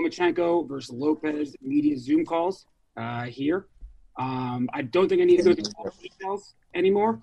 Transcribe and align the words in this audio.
Lomachenko 0.00 0.68
versus 0.68 0.94
Lopez 0.94 1.54
media 1.60 1.98
Zoom 1.98 2.24
calls 2.24 2.66
uh, 2.96 3.24
here. 3.24 3.66
Um, 4.18 4.68
I 4.72 4.82
don't 4.82 5.08
think 5.08 5.20
I 5.20 5.24
need 5.24 5.38
to 5.38 5.42
go 5.42 5.54
through 5.54 5.72
all 5.78 5.84
the 5.84 6.08
details 6.08 6.54
anymore. 6.74 7.20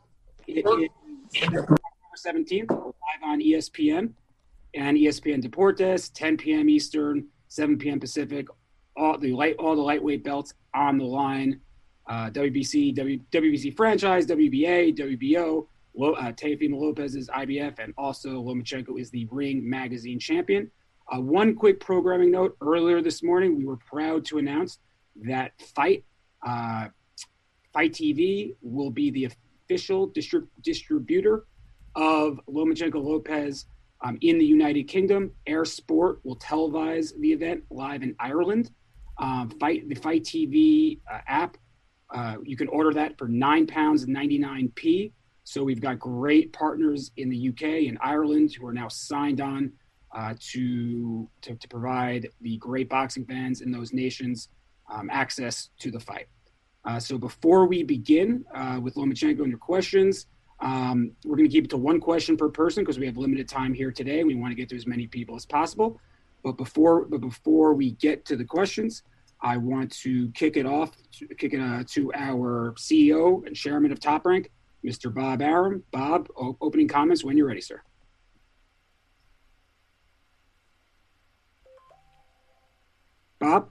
It 0.48 0.66
is 0.66 0.90
September 1.30 1.78
17th, 2.26 2.70
live 2.70 3.24
on 3.24 3.42
ESPN 3.42 4.14
and 4.74 4.98
ESPN 4.98 5.44
Deportes, 5.44 6.12
10 6.14 6.38
p.m. 6.38 6.70
Eastern, 6.70 7.26
7 7.50 7.78
p.m. 7.78 8.00
Pacific. 8.00 8.48
All 8.96 9.18
the 9.18 9.34
light, 9.34 9.56
all 9.60 9.76
the 9.76 9.82
lightweight 9.82 10.24
belts 10.24 10.54
on 10.74 10.98
the 10.98 11.06
line. 11.06 11.62
Uh, 12.08 12.30
WBC, 12.30 12.96
w, 12.96 13.20
WBC 13.32 13.76
franchise, 13.76 14.26
WBA, 14.26 14.98
WBO. 14.98 15.68
Lo, 15.96 16.14
uh, 16.14 16.32
Teofimo 16.32 16.80
Lopez 16.80 17.16
is 17.16 17.28
IBF, 17.30 17.80
and 17.80 17.94
also 17.98 18.42
Lomachenko 18.42 19.00
is 19.00 19.10
the 19.10 19.28
Ring 19.32 19.68
Magazine 19.68 20.20
champion. 20.20 20.72
Uh, 21.14 21.22
one 21.22 21.56
quick 21.56 21.80
programming 21.80 22.32
note: 22.32 22.58
earlier 22.62 23.02
this 23.02 23.24
morning, 23.24 23.58
we 23.58 23.66
were 23.66 23.78
proud 23.78 24.26
to 24.26 24.38
announce 24.38 24.80
that 25.24 25.52
FITE 25.76 26.04
uh, 26.46 26.88
FITE 27.74 27.94
TV 27.94 28.56
will 28.62 28.90
be 28.90 29.12
the 29.12 29.26
official 29.66 30.10
distrib- 30.10 30.48
distributor 30.62 31.46
of 31.96 32.40
Lomachenko 32.50 33.04
Lopez 33.04 33.66
um, 34.02 34.18
in 34.22 34.38
the 34.38 34.46
United 34.46 34.84
Kingdom. 34.84 35.32
Eir 35.48 35.66
Sport 35.66 36.20
will 36.24 36.38
televise 36.38 37.14
the 37.20 37.32
event 37.32 37.64
live 37.70 38.04
in 38.04 38.16
Ireland. 38.20 38.72
Um, 39.18 39.50
FITE 39.60 39.90
the 39.90 39.96
FITE 39.96 40.24
TV 40.24 41.00
uh, 41.12 41.20
app. 41.28 41.58
Uh, 42.14 42.38
you 42.44 42.56
can 42.56 42.68
order 42.70 42.94
that 42.94 43.18
for 43.18 43.28
£9.99p. 43.28 45.12
So 45.44 45.64
we've 45.64 45.82
got 45.82 46.00
great 46.00 46.54
partners 46.54 47.12
in 47.18 47.30
the 47.30 47.50
UK 47.50 47.88
and 47.88 47.98
Ireland 48.02 48.54
who 48.54 48.66
are 48.68 48.74
now 48.74 48.88
signed 48.88 49.42
on 49.42 49.72
uh, 50.14 50.34
to, 50.40 51.28
to, 51.42 51.56
to 51.56 51.68
provide 51.68 52.30
the 52.42 52.58
great 52.58 52.90
boxing 52.90 53.26
fans 53.26 53.62
in 53.62 53.72
those 53.72 53.94
nations 53.94 54.50
um, 54.92 55.10
access 55.12 55.70
to 55.80 55.92
the 55.92 56.00
fight. 56.00 56.28
Uh, 56.86 57.00
so 57.00 57.18
before 57.18 57.66
we 57.66 57.84
begin 57.84 58.46
uh, 58.56 58.80
with 58.82 58.96
Lomachenko 58.96 59.42
and 59.42 59.50
your 59.50 59.58
questions, 59.58 60.28
um, 60.60 61.12
we're 61.26 61.36
going 61.36 61.48
to 61.48 61.54
keep 61.54 61.66
it 61.66 61.70
to 61.72 61.78
one 61.78 62.00
question 62.00 62.38
per 62.38 62.50
person 62.50 62.84
because 62.84 62.98
we 62.98 63.06
have 63.06 63.18
limited 63.18 63.48
time 63.48 63.74
here 63.74 63.92
today. 63.92 64.24
We 64.24 64.36
want 64.36 64.52
to 64.52 64.56
get 64.56 64.70
to 64.70 64.76
as 64.76 64.88
many 64.88 65.06
people 65.06 65.36
as 65.36 65.46
possible. 65.46 66.00
But 66.44 66.54
before, 66.54 67.06
but 67.06 67.22
before 67.22 67.74
we 67.74 67.92
get 67.92 68.26
to 68.26 68.38
the 68.38 68.46
questions, 68.46 69.04
I 69.42 69.58
want 69.58 69.92
to 69.98 70.30
kick 70.32 70.58
it 70.58 70.66
off, 70.66 70.92
to, 71.20 71.28
kick 71.36 71.54
it 71.54 71.60
uh, 71.60 71.84
to 71.90 72.12
our 72.14 72.74
CEO 72.78 73.46
and 73.46 73.56
chairman 73.56 73.92
of 73.92 74.00
Top 74.00 74.26
Rank, 74.26 74.50
Mr. 74.84 75.14
Bob 75.14 75.42
Arum. 75.42 75.84
Bob, 75.92 76.30
opening 76.62 76.88
comments 76.88 77.24
when 77.24 77.38
you're 77.38 77.48
ready, 77.48 77.62
sir. 77.62 77.82
Bob? 83.40 83.70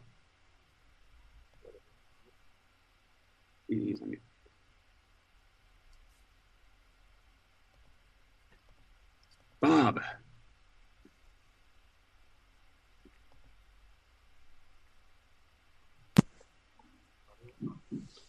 Bob. 9.60 10.00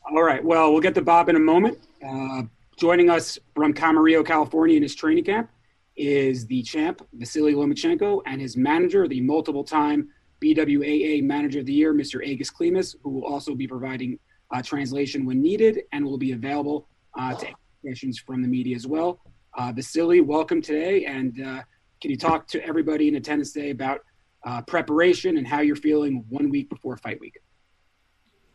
All 0.09 0.24
right. 0.24 0.44
Well, 0.44 0.72
we'll 0.72 0.82
get 0.82 0.96
to 0.96 1.02
Bob 1.02 1.30
in 1.30 1.36
a 1.36 1.40
moment. 1.40 1.80
Uh, 2.06 2.44
Joining 2.78 3.09
us 3.09 3.40
from 3.56 3.74
Camarillo, 3.74 4.24
California, 4.24 4.78
in 4.78 4.84
his 4.84 4.94
training 4.94 5.24
camp 5.24 5.50
is 5.96 6.46
the 6.46 6.62
champ 6.62 7.02
Vasily 7.14 7.56
Lomachenko 7.56 8.22
and 8.28 8.40
his 8.40 8.56
manager, 8.56 9.08
the 9.08 9.20
multiple-time 9.20 10.09
BWAA 10.40 11.24
Manager 11.24 11.62
of 11.62 11.66
the 11.66 11.74
Year, 11.74 11.92
Mr. 11.92 12.24
Egis 12.24 12.54
Klimas, 12.54 12.96
who 13.02 13.09
will 13.09 13.26
also 13.26 13.56
be 13.56 13.68
providing 13.68 14.20
uh, 14.52 14.62
translation 14.62 15.26
when 15.26 15.42
needed 15.42 15.81
and 15.92 16.06
will 16.06 16.17
be 16.17 16.31
available 16.31 16.88
uh, 17.17 17.34
to 17.36 17.48
questions 17.81 18.19
from 18.19 18.41
the 18.41 18.47
media 18.47 18.75
as 18.75 18.88
well. 18.88 19.19
Uh, 19.58 19.72
Vasily, 19.72 20.22
welcome 20.22 20.62
today, 20.62 21.06
and 21.06 21.41
uh, 21.41 21.62
can 22.02 22.12
you 22.12 22.18
talk 22.18 22.47
to 22.47 22.63
everybody 22.66 23.08
in 23.08 23.16
attendance 23.16 23.53
today 23.53 23.72
about 23.72 24.02
uh, 24.46 24.62
preparation 24.62 25.38
and 25.38 25.47
how 25.47 25.62
you're 25.62 25.75
feeling 25.75 26.24
one 26.30 26.50
week 26.50 26.69
before 26.69 26.96
fight 26.97 27.19
week? 27.19 27.40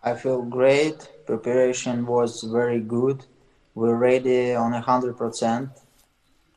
I 0.02 0.14
feel 0.14 0.42
great. 0.42 1.08
Preparation 1.26 2.06
was 2.06 2.42
very 2.42 2.80
good 2.80 3.24
we're 3.74 3.96
ready 3.96 4.54
on 4.54 4.74
a 4.74 4.80
hundred 4.80 5.16
percent, 5.16 5.70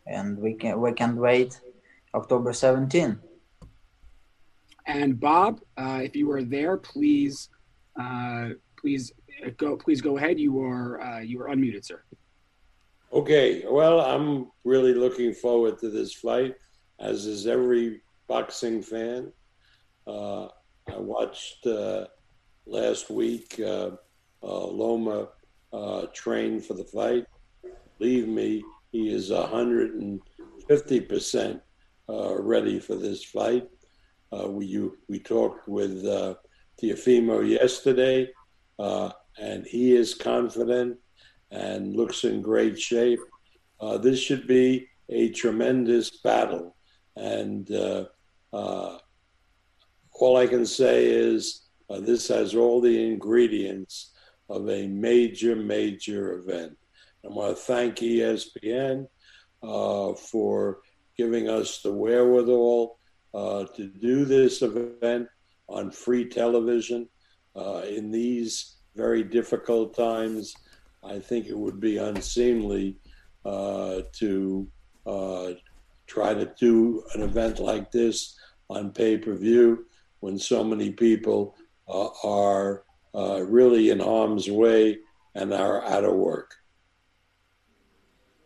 and 0.05 0.37
we 0.37 0.53
can 0.53 0.79
we 0.81 0.91
can 0.91 1.15
wait 1.15 1.59
October 2.13 2.51
17. 2.53 3.19
And 4.87 5.19
Bob, 5.19 5.61
uh, 5.77 6.01
if 6.03 6.15
you 6.15 6.29
are 6.31 6.43
there, 6.43 6.77
please, 6.77 7.49
uh, 7.99 8.49
please 8.77 9.11
go. 9.51 9.77
Please 9.77 10.01
go 10.01 10.17
ahead. 10.17 10.39
You 10.39 10.61
are 10.61 11.01
uh, 11.01 11.19
you 11.19 11.41
are 11.41 11.49
unmuted, 11.49 11.85
sir. 11.85 12.01
Okay. 13.13 13.63
Well, 13.69 14.01
I'm 14.01 14.51
really 14.63 14.93
looking 14.93 15.33
forward 15.33 15.79
to 15.79 15.89
this 15.89 16.13
fight, 16.13 16.55
as 16.99 17.25
is 17.25 17.47
every 17.47 18.01
boxing 18.27 18.81
fan. 18.81 19.31
Uh, 20.07 20.47
I 20.87 20.97
watched 20.97 21.65
uh, 21.65 22.05
last 22.65 23.09
week 23.09 23.59
uh, 23.59 23.91
Loma 24.41 25.29
uh, 25.73 26.05
trained 26.13 26.63
for 26.65 26.73
the 26.73 26.85
fight. 26.85 27.25
Believe 27.99 28.27
me, 28.27 28.63
he 28.91 29.13
is 29.13 29.29
150% 29.31 31.61
uh, 32.07 32.41
ready 32.41 32.79
for 32.79 32.95
this 32.95 33.23
fight. 33.23 33.67
Uh, 34.31 34.49
we, 34.49 34.65
you, 34.65 34.97
we 35.07 35.19
talked 35.19 35.67
with 35.67 36.03
uh, 36.05 36.33
Teofimo 36.81 37.47
yesterday, 37.47 38.27
uh, 38.79 39.11
and 39.39 39.65
he 39.65 39.95
is 39.95 40.13
confident 40.13 40.97
and 41.51 41.95
looks 41.95 42.23
in 42.23 42.41
great 42.41 42.79
shape. 42.79 43.19
Uh, 43.79 43.97
this 43.97 44.19
should 44.19 44.47
be 44.47 44.87
a 45.09 45.29
tremendous 45.29 46.09
battle. 46.21 46.75
And 47.15 47.69
uh, 47.71 48.05
all 48.51 50.37
I 50.37 50.47
can 50.47 50.65
say 50.65 51.05
is 51.05 51.61
this 51.89 52.27
has 52.29 52.55
all 52.55 52.81
the 52.81 53.05
ingredients 53.05 54.11
of 54.49 54.69
a 54.69 54.87
major, 54.87 55.55
major 55.55 56.39
event. 56.39 56.77
I 57.23 57.29
want 57.29 57.55
to 57.55 57.61
thank 57.61 57.97
ESPN 57.97 59.07
uh, 59.63 60.13
for 60.13 60.79
giving 61.17 61.49
us 61.49 61.81
the 61.81 61.91
wherewithal 61.91 62.99
uh, 63.33 63.65
to 63.75 63.87
do 63.87 64.25
this 64.25 64.61
event 64.61 65.27
on 65.67 65.91
free 65.91 66.29
television 66.29 67.09
uh, 67.55 67.81
in 67.87 68.11
these 68.11 68.74
very 68.95 69.23
difficult 69.23 69.95
times. 69.95 70.55
I 71.03 71.19
think 71.19 71.47
it 71.47 71.57
would 71.57 71.79
be 71.79 71.97
unseemly 71.97 72.97
uh, 73.43 74.01
to 74.13 74.67
uh, 75.05 75.51
try 76.07 76.33
to 76.33 76.51
do 76.59 77.03
an 77.13 77.21
event 77.21 77.59
like 77.59 77.91
this 77.91 78.37
on 78.69 78.91
pay 78.91 79.17
per 79.17 79.35
view 79.35 79.85
when 80.21 80.39
so 80.39 80.63
many 80.63 80.91
people 80.91 81.55
uh, 81.87 82.09
are 82.23 82.83
uh, 83.13 83.41
really 83.43 83.91
in 83.91 83.99
harm's 83.99 84.49
way 84.49 84.97
and 85.35 85.53
are 85.53 85.83
out 85.85 86.03
of 86.03 86.13
work. 86.13 86.55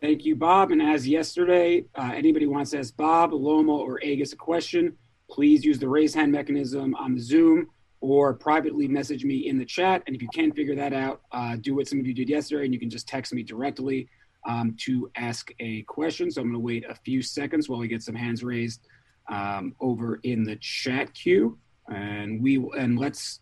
Thank 0.00 0.24
you, 0.24 0.34
Bob. 0.34 0.70
And 0.70 0.82
as 0.82 1.06
yesterday, 1.06 1.84
uh, 1.94 2.12
anybody 2.14 2.46
wants 2.46 2.70
to 2.70 2.78
ask 2.78 2.96
Bob, 2.96 3.32
Loma, 3.32 3.72
or 3.72 4.00
Egis 4.00 4.32
a 4.32 4.36
question, 4.36 4.96
please 5.30 5.64
use 5.64 5.78
the 5.78 5.88
raise 5.88 6.14
hand 6.14 6.32
mechanism 6.32 6.94
on 6.94 7.14
the 7.14 7.20
Zoom 7.20 7.68
or 8.00 8.34
privately 8.34 8.88
message 8.88 9.24
me 9.24 9.48
in 9.48 9.58
the 9.58 9.64
chat. 9.64 10.02
And 10.06 10.16
if 10.16 10.22
you 10.22 10.28
can't 10.28 10.54
figure 10.54 10.74
that 10.76 10.92
out, 10.92 11.22
uh, 11.32 11.56
do 11.56 11.74
what 11.74 11.88
some 11.88 12.00
of 12.00 12.06
you 12.06 12.14
did 12.14 12.28
yesterday, 12.28 12.64
and 12.64 12.74
you 12.74 12.80
can 12.80 12.90
just 12.90 13.06
text 13.06 13.32
me 13.32 13.42
directly 13.42 14.08
um, 14.48 14.74
to 14.80 15.10
ask 15.16 15.52
a 15.60 15.82
question. 15.82 16.30
So 16.30 16.40
I'm 16.40 16.48
going 16.48 16.54
to 16.54 16.60
wait 16.60 16.84
a 16.88 16.94
few 16.94 17.22
seconds 17.22 17.68
while 17.68 17.78
we 17.78 17.88
get 17.88 18.02
some 18.02 18.14
hands 18.14 18.42
raised 18.42 18.86
um, 19.28 19.74
over 19.80 20.20
in 20.22 20.44
the 20.44 20.56
chat 20.56 21.12
queue, 21.14 21.58
and 21.88 22.42
we 22.42 22.56
and 22.76 22.98
let's 22.98 23.40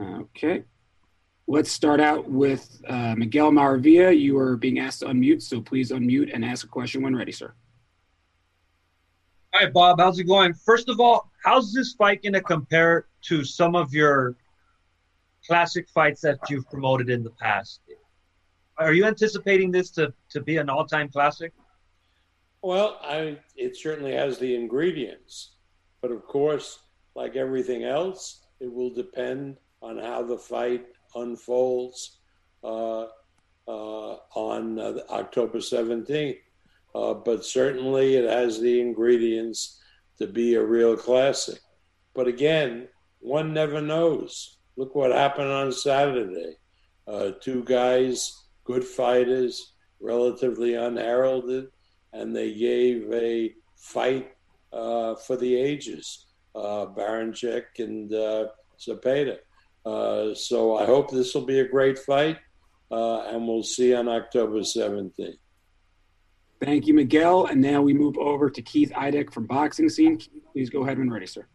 Okay. 0.00 0.64
Let's 1.46 1.70
start 1.70 2.00
out 2.00 2.30
with 2.30 2.80
uh, 2.88 3.14
Miguel 3.16 3.50
Maravilla. 3.50 4.18
You 4.18 4.38
are 4.38 4.56
being 4.56 4.78
asked 4.78 5.00
to 5.00 5.06
unmute, 5.06 5.42
so 5.42 5.60
please 5.60 5.90
unmute 5.90 6.30
and 6.32 6.44
ask 6.44 6.64
a 6.64 6.68
question 6.68 7.02
when 7.02 7.14
ready, 7.14 7.32
sir. 7.32 7.52
Hi, 9.54 9.66
Bob. 9.66 10.00
How's 10.00 10.18
it 10.18 10.24
going? 10.24 10.54
First 10.54 10.88
of 10.88 10.98
all, 10.98 11.30
how's 11.44 11.74
this 11.74 11.92
fight 11.92 12.22
going 12.22 12.32
to 12.32 12.40
compare 12.40 13.04
to 13.22 13.44
some 13.44 13.76
of 13.76 13.92
your 13.92 14.34
classic 15.46 15.90
fights 15.90 16.22
that 16.22 16.38
you've 16.48 16.68
promoted 16.70 17.10
in 17.10 17.22
the 17.22 17.30
past? 17.30 17.80
Are 18.78 18.94
you 18.94 19.04
anticipating 19.04 19.70
this 19.70 19.90
to, 19.90 20.14
to 20.30 20.40
be 20.40 20.56
an 20.56 20.70
all 20.70 20.86
time 20.86 21.10
classic? 21.10 21.52
Well, 22.62 22.98
I, 23.02 23.36
it 23.54 23.76
certainly 23.76 24.12
has 24.12 24.38
the 24.38 24.54
ingredients. 24.54 25.56
But 26.00 26.12
of 26.12 26.24
course, 26.26 26.78
like 27.14 27.36
everything 27.36 27.84
else, 27.84 28.46
it 28.58 28.72
will 28.72 28.90
depend 28.90 29.58
on 29.82 29.98
how 29.98 30.22
the 30.22 30.38
fight 30.38 30.86
unfolds 31.14 32.20
uh, 32.64 33.02
uh, 33.68 34.16
on 34.34 34.78
uh, 34.78 34.94
October 35.10 35.58
17th. 35.58 36.38
Uh, 36.94 37.14
but 37.14 37.44
certainly 37.44 38.16
it 38.16 38.28
has 38.28 38.60
the 38.60 38.80
ingredients 38.80 39.80
to 40.18 40.26
be 40.26 40.54
a 40.54 40.64
real 40.64 40.96
classic. 40.96 41.58
But 42.14 42.28
again, 42.28 42.88
one 43.20 43.54
never 43.54 43.80
knows. 43.80 44.58
Look 44.76 44.94
what 44.94 45.12
happened 45.12 45.50
on 45.50 45.72
Saturday. 45.72 46.56
Uh, 47.06 47.32
two 47.40 47.64
guys, 47.64 48.44
good 48.64 48.84
fighters, 48.84 49.74
relatively 50.00 50.74
unheralded, 50.74 51.68
and 52.12 52.34
they 52.34 52.54
gave 52.54 53.10
a 53.12 53.54
fight 53.76 54.32
uh, 54.72 55.14
for 55.14 55.36
the 55.36 55.54
ages. 55.54 56.26
Uh, 56.54 56.86
Baranchyk 56.86 57.64
and 57.78 58.12
uh, 58.12 58.48
Zepeda. 58.78 59.38
Uh, 59.84 60.34
so 60.34 60.76
I 60.76 60.84
hope 60.84 61.10
this 61.10 61.34
will 61.34 61.46
be 61.46 61.60
a 61.60 61.68
great 61.68 61.98
fight, 61.98 62.38
uh, 62.90 63.22
and 63.22 63.48
we'll 63.48 63.62
see 63.62 63.94
on 63.94 64.08
October 64.08 64.58
17th. 64.60 65.38
Thank 66.62 66.86
you, 66.86 66.94
Miguel. 66.94 67.46
And 67.46 67.60
now 67.60 67.82
we 67.82 67.92
move 67.92 68.16
over 68.18 68.48
to 68.48 68.62
Keith 68.62 68.92
Idec 68.92 69.32
from 69.32 69.46
Boxing 69.46 69.88
Scene. 69.88 70.20
Please 70.52 70.70
go 70.70 70.84
ahead 70.84 70.96
when 70.96 71.10
ready, 71.10 71.26
sir. 71.26 71.46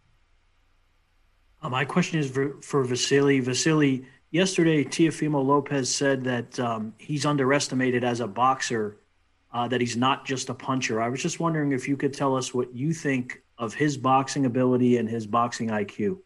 Uh, 1.62 1.69
my 1.69 1.86
question 1.86 2.19
is 2.19 2.30
for, 2.30 2.62
for 2.62 2.83
Vasily. 2.83 3.39
Vasily, 3.39 4.06
yesterday 4.31 4.83
Teofimo 4.83 5.44
Lopez 5.44 5.94
said 5.94 6.25
that 6.25 6.59
um, 6.59 6.94
he's 6.98 7.25
underestimated 7.25 8.04
as 8.04 8.19
a 8.19 8.27
boxer, 8.27 8.98
uh, 9.54 9.65
that 9.69 9.80
he's 9.80 9.95
not 9.95 10.25
just 10.25 10.50
a 10.50 10.54
puncher. 10.54 11.01
I 11.01 11.07
was 11.07 11.21
just 11.21 11.39
wondering 11.39 11.71
if 11.71 11.88
you 11.88 11.95
could 11.95 12.13
tell 12.13 12.36
us 12.36 12.53
what 12.53 12.75
you 12.75 12.94
think 12.94 13.42
of 13.57 13.74
his 13.74 13.98
boxing 13.98 14.45
ability 14.45 14.98
and 14.98 15.07
his 15.07 15.25
boxing 15.25 15.69
IQ. 15.69 16.19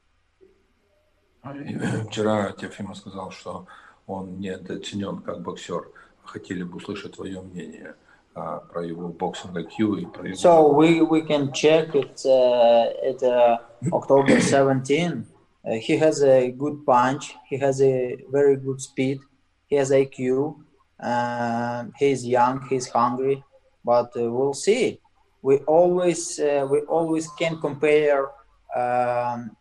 Вчера 2.10 2.51
Теофима 2.54 2.95
сказал, 2.95 3.31
что 3.31 3.68
он 4.07 4.39
недооценен 4.39 5.22
как 5.22 5.44
боксер. 5.44 5.92
Хотели 6.24 6.63
бы 6.63 6.77
услышать 6.77 7.13
твое 7.13 7.42
мнение– 7.42 7.95
про 8.34 8.84
его 8.84 9.08
боксинг 9.08 9.56
IQ 9.56 10.00
и 10.00 10.06
про 10.06 10.28
его... 10.28 10.37
So 10.37 10.73
we, 10.73 11.00
we 11.00 11.23
can 11.23 11.52
check 11.52 11.94
it 11.94 12.20
uh, 12.26 12.93
at 13.02 13.23
uh, 13.23 13.58
October 13.93 14.40
17. 14.40 15.26
Uh, 15.67 15.73
he 15.75 15.96
has 15.96 16.23
a 16.23 16.50
good 16.52 16.84
punch. 16.87 17.34
He 17.49 17.58
has 17.58 17.81
a 17.82 18.19
very 18.31 18.56
good 18.56 18.81
speed. 18.81 19.19
He 19.67 19.76
has 19.76 19.90
IQ. 19.90 20.56
Uh, 21.00 21.87
he's 21.99 22.25
young. 22.25 22.64
He's 22.69 22.88
hungry. 22.88 23.43
But 23.84 24.17
uh, 24.17 24.31
we'll 24.31 24.55
see. 24.55 25.00
We 25.43 25.58
always 25.58 26.38
uh, 26.38 26.67
we 26.69 26.81
always 26.81 27.28
can 27.38 27.61
compare 27.61 28.28
um, 28.75 29.56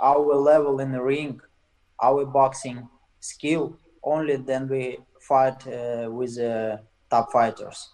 our 0.00 0.34
level 0.34 0.80
in 0.80 0.92
the 0.92 1.02
ring, 1.02 1.40
our 2.02 2.24
boxing 2.24 2.88
skill. 3.20 3.76
Only 4.02 4.36
then 4.36 4.68
we 4.68 4.98
fight 5.20 5.66
with 5.66 6.38
top 7.11 7.31
fighters. 7.31 7.89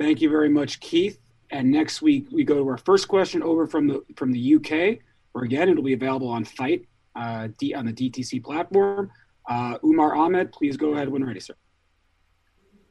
Thank 0.00 0.20
you 0.20 0.30
very 0.30 0.48
much, 0.48 0.80
Keith. 0.80 1.18
And 1.50 1.70
next 1.70 2.02
week 2.02 2.26
we 2.32 2.42
go 2.42 2.56
to 2.56 2.68
our 2.68 2.78
first 2.78 3.06
question 3.06 3.42
over 3.42 3.66
from 3.66 3.86
the 3.86 4.02
from 4.16 4.32
the 4.32 4.56
UK, 4.56 4.98
where 5.32 5.44
again 5.44 5.68
it'll 5.68 5.84
be 5.84 5.92
available 5.92 6.28
on 6.28 6.44
FITE 6.44 6.88
uh, 7.14 7.48
D, 7.58 7.74
on 7.74 7.86
the 7.86 7.92
DTC 7.92 8.42
platform. 8.42 9.10
Uh, 9.48 9.76
Umar 9.84 10.14
Ahmed, 10.14 10.50
please 10.50 10.76
go 10.76 10.94
ahead 10.94 11.08
when 11.08 11.24
ready, 11.24 11.40
sir. 11.40 11.54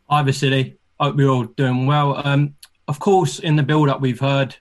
Hi, 0.10 0.22
Vasily. 0.22 0.78
Hope 1.00 1.16
we're 1.16 1.30
all 1.30 1.46
doing 1.46 1.88
well. 1.88 2.22
Um, 2.26 2.56
of 2.88 3.00
course, 3.00 3.40
in 3.40 3.56
the 3.56 3.64
build-up, 3.64 4.02
we've 4.02 4.20
heard 4.20 4.56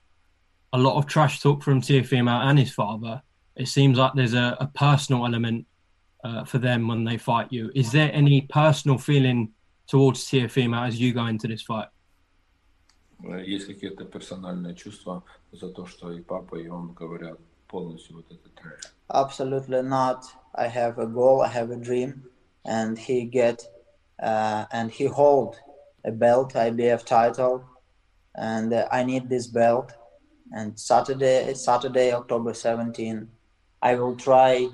a 0.72 0.78
lot 0.78 0.96
of 0.96 1.06
trash 1.06 1.40
talk 1.40 1.62
from 1.62 1.82
Teofimo 1.82 2.44
and 2.44 2.58
his 2.58 2.72
father. 2.72 3.20
It 3.56 3.66
seems 3.66 3.98
like 3.98 4.12
there's 4.14 4.34
a, 4.34 4.56
a 4.60 4.68
personal 4.68 5.26
element 5.26 5.66
uh, 6.24 6.44
for 6.44 6.58
them 6.58 6.88
when 6.88 7.04
they 7.04 7.16
fight 7.16 7.48
you. 7.50 7.70
Is 7.74 7.92
there 7.92 8.10
any 8.12 8.42
personal 8.42 8.98
feeling 8.98 9.52
towards 9.86 10.24
Teofimo 10.28 10.86
as 10.86 11.00
you 11.00 11.12
go 11.12 11.26
into 11.26 11.48
this 11.48 11.62
fight? 11.62 11.88
Э, 13.22 13.44
есть 13.44 13.66
какие-то 13.66 14.04
персональные 14.04 14.74
чувства 14.74 15.22
за 15.52 15.68
то, 15.68 15.86
что 15.86 16.12
и 16.12 16.20
папа, 16.20 16.56
и 16.56 16.68
он 16.68 16.92
говорят 16.92 17.38
полностью 17.68 18.16
вот 18.16 18.26
этот 18.30 18.54
трэш? 18.54 18.80
Absolutely 19.10 19.82
not. 19.82 20.24
I 20.54 20.68
have 20.68 20.98
a 20.98 21.06
goal, 21.06 21.42
I 21.42 21.48
have 21.48 21.70
a 21.70 21.76
dream, 21.76 22.22
and 22.64 22.98
he 22.98 23.24
get 23.24 23.62
uh, 24.22 24.66
and 24.72 24.90
he 24.90 25.06
hold 25.06 25.56
a 26.04 26.12
belt, 26.12 26.54
IBF 26.54 27.04
title, 27.04 27.64
and 28.36 28.72
uh, 28.72 28.88
I 28.90 29.04
need 29.04 29.28
this 29.28 29.46
belt. 29.46 29.92
And 30.52 30.78
Saturday, 30.78 31.54
Saturday, 31.54 32.12
October 32.12 32.54
17, 32.54 33.28
I 33.82 33.94
will 33.94 34.16
try 34.16 34.68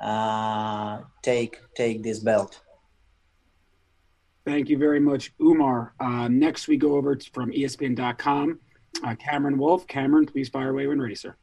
uh, 0.00 1.00
take 1.22 1.60
take 1.76 2.02
this 2.02 2.18
belt. 2.20 2.60
Thank 4.46 4.68
you 4.68 4.78
very 4.78 5.00
much, 5.00 5.32
Umar. 5.40 5.94
Uh, 6.00 6.28
next, 6.28 6.66
we 6.66 6.76
go 6.76 6.96
over 6.96 7.14
to, 7.14 7.30
from 7.32 7.52
ESPN.com. 7.52 8.58
Uh, 9.04 9.14
Cameron 9.16 9.58
Wolfe. 9.58 9.86
Cameron, 9.86 10.26
please 10.26 10.48
fire 10.48 10.70
away 10.70 10.86
when 10.86 11.00
ready, 11.00 11.14
sir. 11.14 11.36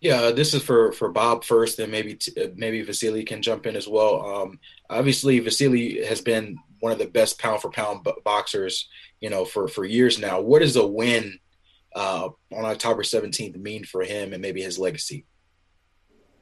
Yeah, 0.00 0.32
this 0.32 0.52
is 0.52 0.62
for 0.62 0.92
for 0.92 1.10
Bob 1.10 1.44
first, 1.44 1.78
and 1.78 1.90
maybe 1.90 2.14
t- 2.14 2.52
maybe 2.56 2.82
Vasily 2.82 3.24
can 3.24 3.40
jump 3.40 3.66
in 3.66 3.76
as 3.76 3.88
well. 3.88 4.26
Um, 4.26 4.58
obviously, 4.90 5.38
Vasily 5.38 6.04
has 6.04 6.20
been 6.20 6.58
one 6.80 6.92
of 6.92 6.98
the 6.98 7.06
best 7.06 7.38
pound 7.38 7.62
for 7.62 7.70
pound 7.70 8.06
boxers, 8.24 8.88
you 9.20 9.30
know, 9.30 9.46
for 9.46 9.68
for 9.68 9.84
years 9.86 10.18
now. 10.18 10.40
What 10.40 10.60
does 10.60 10.76
a 10.76 10.86
win 10.86 11.38
uh, 11.94 12.28
on 12.52 12.64
October 12.66 13.02
17th 13.02 13.56
mean 13.56 13.84
for 13.84 14.02
him 14.02 14.34
and 14.34 14.42
maybe 14.42 14.60
his 14.60 14.78
legacy? 14.78 15.24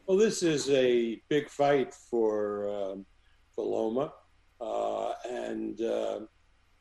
Well, 0.06 0.16
this 0.16 0.42
is 0.42 0.68
a 0.68 1.22
big 1.28 1.48
fight 1.48 1.94
for 1.94 2.68
um, 2.68 3.06
for 3.54 3.64
Loma, 3.64 4.12
uh, 4.60 5.12
and 5.30 5.80
uh, 5.80 6.20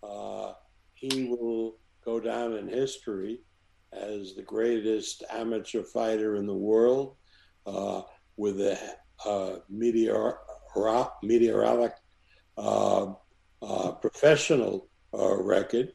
uh, 0.01 0.53
he 0.95 1.25
will 1.25 1.77
go 2.03 2.19
down 2.19 2.53
in 2.53 2.67
history 2.67 3.41
as 3.93 4.33
the 4.33 4.41
greatest 4.41 5.23
amateur 5.29 5.83
fighter 5.83 6.35
in 6.35 6.47
the 6.47 6.55
world, 6.55 7.15
uh, 7.67 8.01
with 8.37 8.59
a 8.59 8.79
uh, 9.23 9.57
meteor, 9.69 10.39
meteoric 11.21 11.93
uh, 12.57 13.05
professional 14.01 14.89
record. 15.13 15.93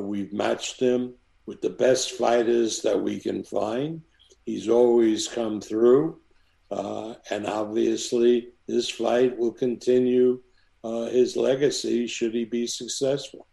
we've 0.00 0.34
matched 0.34 0.78
him 0.78 1.14
with 1.46 1.62
the 1.62 1.70
best 1.70 2.12
fighters 2.12 2.82
that 2.82 3.00
we 3.00 3.18
can 3.18 3.42
find. 3.42 4.02
He's 4.44 4.68
always 4.68 5.28
come 5.28 5.58
through. 5.58 6.20
Uh, 6.71 7.13
and 7.29 7.47
obviously, 7.47 8.49
this 8.67 8.89
fight 8.89 9.37
will 9.37 9.53
continue 9.53 10.41
uh, 10.83 11.05
his 11.05 11.35
legacy 11.35 12.07
should 12.07 12.33
he 12.33 12.45
be 12.45 12.67
successful. 12.67 13.47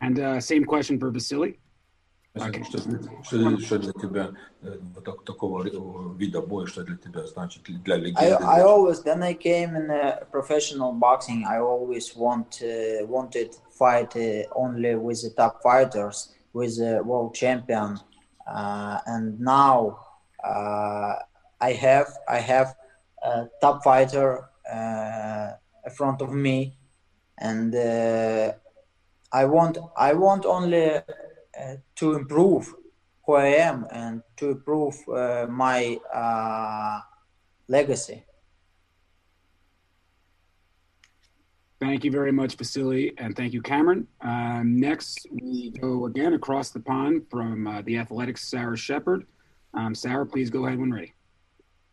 And 0.00 0.18
uh, 0.18 0.40
same 0.40 0.64
question 0.64 0.98
for 0.98 1.10
Vasily. 1.10 1.58
Okay. 2.36 2.64
Что, 2.64 3.60
что 3.60 3.78
для 3.78 3.92
тебя 3.92 4.34
вот 4.60 5.24
такого 5.24 5.62
вида 6.16 6.42
боя, 6.42 6.66
что 6.66 6.82
для 6.82 6.96
тебя 6.96 7.24
значит 7.26 7.62
для 7.62 7.96
легенды? 7.96 8.20
I, 8.20 8.58
I 8.58 8.62
always, 8.62 9.04
then 9.04 9.22
I 9.22 9.34
came 9.34 9.76
in 9.76 9.88
uh, 9.88 10.24
professional 10.32 10.92
boxing, 10.92 11.44
I 11.46 11.58
always 11.58 12.16
want 12.16 12.60
uh, 12.60 13.06
wanted 13.06 13.54
fight 13.70 14.16
uh, 14.16 14.48
only 14.56 14.96
with 14.96 15.22
the 15.22 15.30
top 15.30 15.62
fighters, 15.62 16.34
with 16.52 16.76
the 16.76 17.02
world 17.04 17.34
champion, 17.36 17.98
uh, 17.98 17.98
Uh, 18.49 18.99
and 19.05 19.39
now 19.39 19.99
uh, 20.43 21.15
I 21.61 21.73
have 21.73 22.07
I 22.27 22.39
have 22.39 22.75
a 23.23 23.47
top 23.61 23.83
fighter 23.83 24.49
uh, 24.71 25.51
in 25.85 25.91
front 25.91 26.21
of 26.21 26.31
me, 26.31 26.75
and 27.37 27.75
uh, 27.75 28.53
I 29.31 29.45
want 29.45 29.77
I 29.95 30.13
want 30.13 30.45
only 30.45 30.95
uh, 30.95 31.01
to 31.95 32.13
improve 32.13 32.73
who 33.25 33.33
I 33.33 33.47
am 33.47 33.85
and 33.91 34.23
to 34.37 34.51
improve 34.51 34.95
my 35.49 35.99
legacy. 37.67 38.23
Thank 41.79 42.03
you 42.03 42.11
very 42.11 42.31
much, 42.33 42.55
Vasily, 42.55 43.13
and 43.17 43.35
thank 43.37 43.53
you, 43.53 43.61
Cameron. 43.61 44.05
Um, 44.19 44.77
next, 44.79 45.25
we 45.31 45.71
go 45.71 46.05
again 46.05 46.33
across 46.33 46.71
the 46.71 46.79
pond 46.81 47.25
from 47.31 47.67
uh, 47.67 47.81
the 47.83 47.97
Athletics, 47.97 48.49
Sarah 48.49 48.75
Shephard. 48.75 49.25
Um, 49.73 49.95
Sarah, 49.95 50.25
please 50.25 50.49
go 50.49 50.65
ahead 50.65 50.77
when 50.77 50.93
ready. 50.93 51.13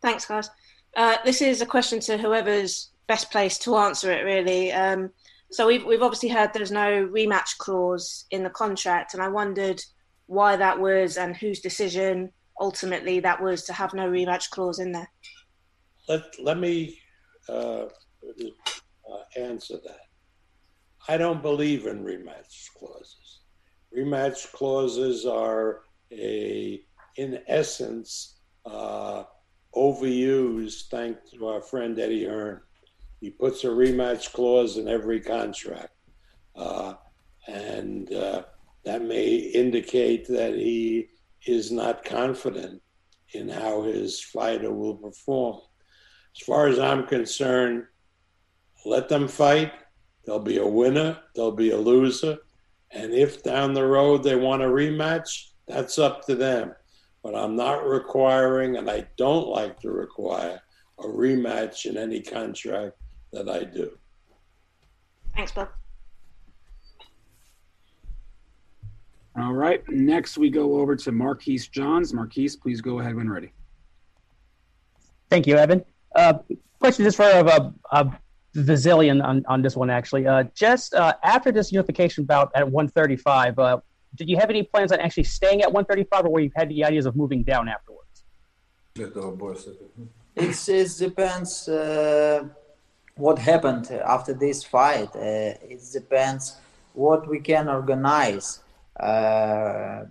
Thanks, 0.01 0.25
guys. 0.25 0.49
Uh, 0.97 1.17
this 1.23 1.41
is 1.41 1.61
a 1.61 1.65
question 1.65 2.01
to 2.01 2.17
whoever's 2.17 2.89
best 3.07 3.31
placed 3.31 3.61
to 3.63 3.77
answer 3.77 4.11
it, 4.11 4.23
really. 4.23 4.73
Um, 4.73 5.09
so 5.51 5.65
we've 5.65 5.85
we've 5.85 6.01
obviously 6.01 6.29
heard 6.29 6.51
there's 6.53 6.71
no 6.71 7.07
rematch 7.07 7.57
clause 7.57 8.25
in 8.31 8.43
the 8.43 8.49
contract, 8.49 9.13
and 9.13 9.23
I 9.23 9.29
wondered 9.29 9.81
why 10.25 10.57
that 10.57 10.77
was 10.77 11.17
and 11.17 11.35
whose 11.37 11.61
decision 11.61 12.31
ultimately 12.59 13.19
that 13.21 13.41
was 13.41 13.63
to 13.63 13.73
have 13.73 13.93
no 13.93 14.09
rematch 14.09 14.49
clause 14.49 14.79
in 14.79 14.91
there. 14.91 15.09
Let 16.09 16.23
let 16.43 16.57
me 16.57 16.99
uh, 19.11 19.39
answer 19.39 19.77
that. 19.83 20.07
I 21.07 21.17
don't 21.17 21.41
believe 21.41 21.85
in 21.85 22.03
rematch 22.03 22.73
clauses. 22.77 23.41
Rematch 23.95 24.51
clauses 24.51 25.25
are 25.25 25.81
a, 26.11 26.81
in 27.15 27.39
essence, 27.47 28.39
uh, 28.65 29.23
overused. 29.73 30.89
Thanks 30.89 31.31
to 31.31 31.47
our 31.47 31.61
friend 31.61 31.97
Eddie 31.97 32.25
Hearn, 32.25 32.61
he 33.21 33.29
puts 33.29 33.63
a 33.63 33.67
rematch 33.67 34.33
clause 34.33 34.77
in 34.77 34.87
every 34.87 35.21
contract, 35.21 35.93
uh, 36.55 36.95
and 37.47 38.13
uh, 38.13 38.43
that 38.83 39.01
may 39.01 39.35
indicate 39.35 40.27
that 40.27 40.55
he 40.55 41.07
is 41.45 41.71
not 41.71 42.03
confident 42.03 42.81
in 43.33 43.47
how 43.47 43.83
his 43.83 44.19
fighter 44.19 44.73
will 44.73 44.95
perform. 44.95 45.59
As 46.35 46.45
far 46.45 46.67
as 46.67 46.79
I'm 46.79 47.07
concerned, 47.07 47.85
let 48.87 49.09
them 49.09 49.27
fight. 49.27 49.73
There'll 50.25 50.39
be 50.39 50.57
a 50.57 50.67
winner, 50.67 51.17
there'll 51.35 51.51
be 51.51 51.71
a 51.71 51.77
loser. 51.77 52.37
And 52.91 53.13
if 53.13 53.43
down 53.43 53.73
the 53.73 53.85
road 53.85 54.23
they 54.23 54.35
want 54.35 54.61
a 54.61 54.65
rematch, 54.65 55.49
that's 55.67 55.99
up 55.99 56.25
to 56.25 56.35
them. 56.35 56.73
But 57.23 57.35
I'm 57.35 57.55
not 57.55 57.85
requiring, 57.85 58.77
and 58.77 58.89
I 58.89 59.05
don't 59.17 59.47
like 59.47 59.79
to 59.81 59.91
require, 59.91 60.61
a 60.99 61.03
rematch 61.03 61.85
in 61.85 61.97
any 61.97 62.21
contract 62.21 62.97
that 63.31 63.49
I 63.49 63.65
do. 63.65 63.97
Thanks, 65.35 65.51
Bob. 65.51 65.69
All 69.39 69.53
right. 69.53 69.87
Next, 69.89 70.37
we 70.37 70.49
go 70.49 70.79
over 70.79 70.95
to 70.95 71.11
Marquise 71.11 71.67
Johns. 71.67 72.13
Marquise, 72.13 72.55
please 72.55 72.81
go 72.81 72.99
ahead 72.99 73.15
when 73.15 73.29
ready. 73.29 73.51
Thank 75.29 75.45
you, 75.45 75.57
Evan. 75.57 75.83
Uh, 76.15 76.39
question 76.79 77.05
just 77.05 77.17
for 77.17 77.23
uh, 77.23 77.69
uh, 77.91 78.09
Vasily 78.57 79.09
on, 79.11 79.45
on 79.45 79.61
this 79.61 79.75
one, 79.75 79.89
actually. 79.89 80.25
Uh, 80.25 80.43
just 80.55 80.93
uh, 80.95 81.13
after 81.23 81.51
this 81.51 81.71
unification 81.71 82.23
bout 82.23 82.51
at 82.55 82.65
135, 82.65 83.59
uh, 83.59 83.79
did 84.15 84.27
you 84.27 84.37
have 84.37 84.49
any 84.49 84.63
plans 84.63 84.91
on 84.91 84.99
actually 84.99 85.23
staying 85.23 85.61
at 85.61 85.71
135, 85.71 86.25
or 86.25 86.29
were 86.31 86.39
you 86.39 86.51
had 86.55 86.69
the 86.69 86.83
ideas 86.83 87.05
of 87.05 87.15
moving 87.15 87.43
down 87.43 87.67
afterwards? 87.69 88.23
It 90.35 90.95
depends 90.97 91.67
uh, 91.67 92.47
what 93.15 93.37
happened 93.37 93.91
after 93.91 94.33
this 94.33 94.63
fight. 94.63 95.15
Uh, 95.15 95.53
it 95.73 95.81
depends 95.93 96.57
what 96.93 97.27
we 97.27 97.39
can 97.39 97.69
organize. 97.69 98.59
Uh, 98.99 100.05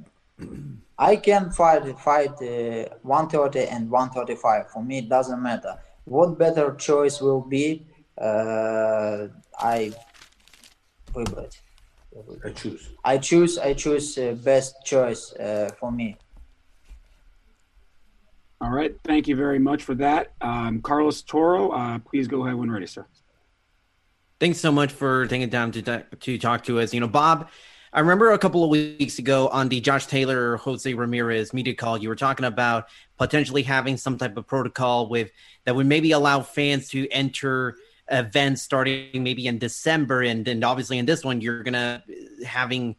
I 0.98 1.16
can 1.16 1.50
fight 1.50 1.98
fight 1.98 2.34
uh, 2.42 2.94
130 3.02 3.66
and 3.68 3.90
135. 3.90 4.70
For 4.70 4.82
me, 4.82 4.98
it 4.98 5.08
doesn't 5.08 5.42
matter. 5.42 5.74
What 6.04 6.38
better 6.38 6.74
choice 6.74 7.20
will 7.20 7.40
be? 7.40 7.84
Uh, 8.17 9.27
I 9.59 9.93
wybрать. 11.13 11.57
I 12.45 12.49
choose. 12.51 12.89
I 13.03 13.17
choose. 13.17 13.57
I 13.57 13.73
choose 13.73 14.17
uh, 14.17 14.35
best 14.43 14.75
choice 14.83 15.33
uh, 15.33 15.69
for 15.79 15.91
me. 15.91 16.17
All 18.59 18.69
right. 18.69 18.95
Thank 19.03 19.27
you 19.27 19.35
very 19.35 19.59
much 19.59 19.83
for 19.83 19.95
that. 19.95 20.33
Um, 20.41 20.81
Carlos 20.81 21.21
Toro, 21.21 21.71
uh, 21.71 21.99
please 21.99 22.27
go 22.27 22.45
ahead 22.45 22.55
when 22.55 22.69
ready, 22.69 22.85
sir. 22.85 23.05
Thanks 24.39 24.59
so 24.59 24.71
much 24.71 24.91
for 24.91 25.25
taking 25.27 25.49
time 25.49 25.71
to, 25.71 26.05
to 26.19 26.37
talk 26.37 26.63
to 26.65 26.79
us. 26.79 26.93
You 26.93 26.99
know, 26.99 27.07
Bob, 27.07 27.49
I 27.93 27.99
remember 27.99 28.31
a 28.31 28.37
couple 28.37 28.63
of 28.63 28.69
weeks 28.69 29.19
ago 29.19 29.47
on 29.49 29.67
the 29.67 29.81
Josh 29.81 30.05
Taylor 30.05 30.57
Jose 30.57 30.93
Ramirez 30.93 31.53
media 31.53 31.73
call, 31.73 31.97
you 31.97 32.07
were 32.09 32.15
talking 32.15 32.45
about 32.45 32.87
potentially 33.17 33.63
having 33.63 33.97
some 33.97 34.17
type 34.17 34.37
of 34.37 34.47
protocol 34.47 35.09
with 35.09 35.31
that 35.65 35.75
would 35.75 35.87
maybe 35.87 36.11
allow 36.11 36.41
fans 36.41 36.87
to 36.89 37.09
enter 37.09 37.75
events 38.10 38.62
starting 38.62 39.22
maybe 39.22 39.46
in 39.46 39.58
December, 39.58 40.22
and 40.22 40.44
then 40.44 40.62
obviously 40.62 40.98
in 40.98 41.06
this 41.06 41.24
one 41.24 41.40
you're 41.40 41.62
gonna 41.62 42.02
having 42.44 42.96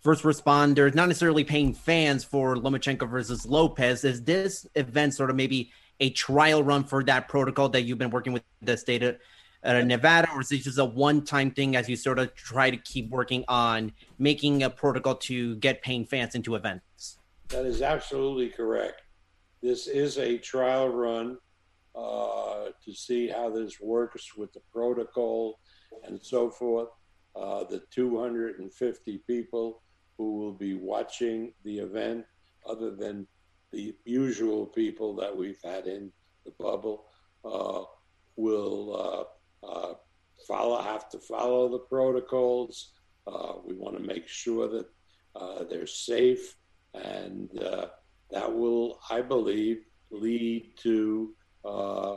first 0.00 0.22
responders, 0.22 0.94
not 0.94 1.08
necessarily 1.08 1.44
paying 1.44 1.74
fans 1.74 2.24
for 2.24 2.56
Lomachenko 2.56 3.08
versus 3.08 3.46
Lopez. 3.46 4.04
Is 4.04 4.22
this 4.24 4.66
event 4.74 5.14
sort 5.14 5.30
of 5.30 5.36
maybe 5.36 5.70
a 6.00 6.10
trial 6.10 6.62
run 6.62 6.84
for 6.84 7.04
that 7.04 7.28
protocol 7.28 7.68
that 7.70 7.82
you've 7.82 7.98
been 7.98 8.10
working 8.10 8.32
with 8.32 8.42
the 8.62 8.76
state 8.76 9.02
of 9.02 9.18
uh, 9.62 9.80
Nevada, 9.82 10.30
or 10.34 10.40
is 10.40 10.48
this 10.48 10.64
just 10.64 10.78
a 10.78 10.84
one-time 10.84 11.50
thing 11.50 11.76
as 11.76 11.88
you 11.88 11.96
sort 11.96 12.18
of 12.18 12.34
try 12.34 12.70
to 12.70 12.78
keep 12.78 13.10
working 13.10 13.44
on 13.48 13.92
making 14.18 14.62
a 14.62 14.70
protocol 14.70 15.14
to 15.16 15.56
get 15.56 15.82
paying 15.82 16.06
fans 16.06 16.34
into 16.34 16.54
events? 16.54 17.18
That 17.48 17.66
is 17.66 17.82
absolutely 17.82 18.48
correct. 18.48 19.02
This 19.62 19.86
is 19.86 20.16
a 20.16 20.38
trial 20.38 20.88
run 20.88 21.36
uh, 21.94 22.66
to 22.84 22.92
see 22.92 23.28
how 23.28 23.50
this 23.50 23.80
works 23.80 24.36
with 24.36 24.52
the 24.52 24.60
protocol 24.72 25.58
and 26.04 26.20
so 26.22 26.50
forth. 26.50 26.88
Uh, 27.36 27.64
the 27.64 27.82
250 27.90 29.18
people 29.26 29.82
who 30.18 30.36
will 30.36 30.52
be 30.52 30.74
watching 30.74 31.52
the 31.64 31.78
event, 31.78 32.24
other 32.68 32.90
than 32.90 33.26
the 33.72 33.94
usual 34.04 34.66
people 34.66 35.14
that 35.14 35.34
we've 35.34 35.60
had 35.64 35.86
in 35.86 36.12
the 36.44 36.52
bubble, 36.58 37.06
uh, 37.44 37.82
will 38.36 39.26
uh, 39.64 39.66
uh, 39.66 39.94
follow 40.46 40.80
have 40.82 41.08
to 41.08 41.18
follow 41.18 41.68
the 41.68 41.78
protocols. 41.78 42.92
Uh, 43.26 43.54
we 43.64 43.74
want 43.74 43.96
to 43.96 44.02
make 44.02 44.26
sure 44.28 44.68
that 44.68 44.86
they're 45.68 45.86
safe, 45.86 46.56
and 46.94 47.48
that 48.30 48.52
will, 48.52 49.00
I 49.10 49.22
believe, 49.22 49.84
lead 50.10 50.76
to 50.78 51.34
uh, 51.64 52.16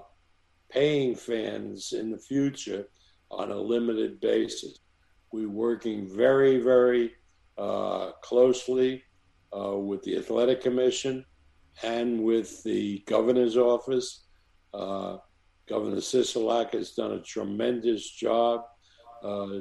paying 0.70 1.16
fans 1.16 1.94
in 1.94 2.12
the 2.12 2.18
future 2.18 2.88
on 3.32 3.52
a 3.52 3.56
limited 3.58 4.20
basis. 4.20 4.80
We're 5.32 5.50
working 5.50 6.08
very, 6.08 6.60
very 6.60 7.14
uh, 7.58 8.12
closely 8.22 9.04
uh, 9.56 9.78
with 9.78 10.04
the 10.04 10.18
Athletic 10.18 10.62
Commission 10.62 11.26
and 11.82 12.24
with 12.24 12.64
the 12.64 13.04
governor's 13.08 13.58
office. 13.58 14.26
Uh, 14.74 15.18
Governor 15.68 15.98
Sisolak 15.98 16.74
has 16.74 16.92
done 16.92 17.14
a 17.14 17.22
tremendous 17.22 18.10
job 18.12 18.66
uh, 19.24 19.60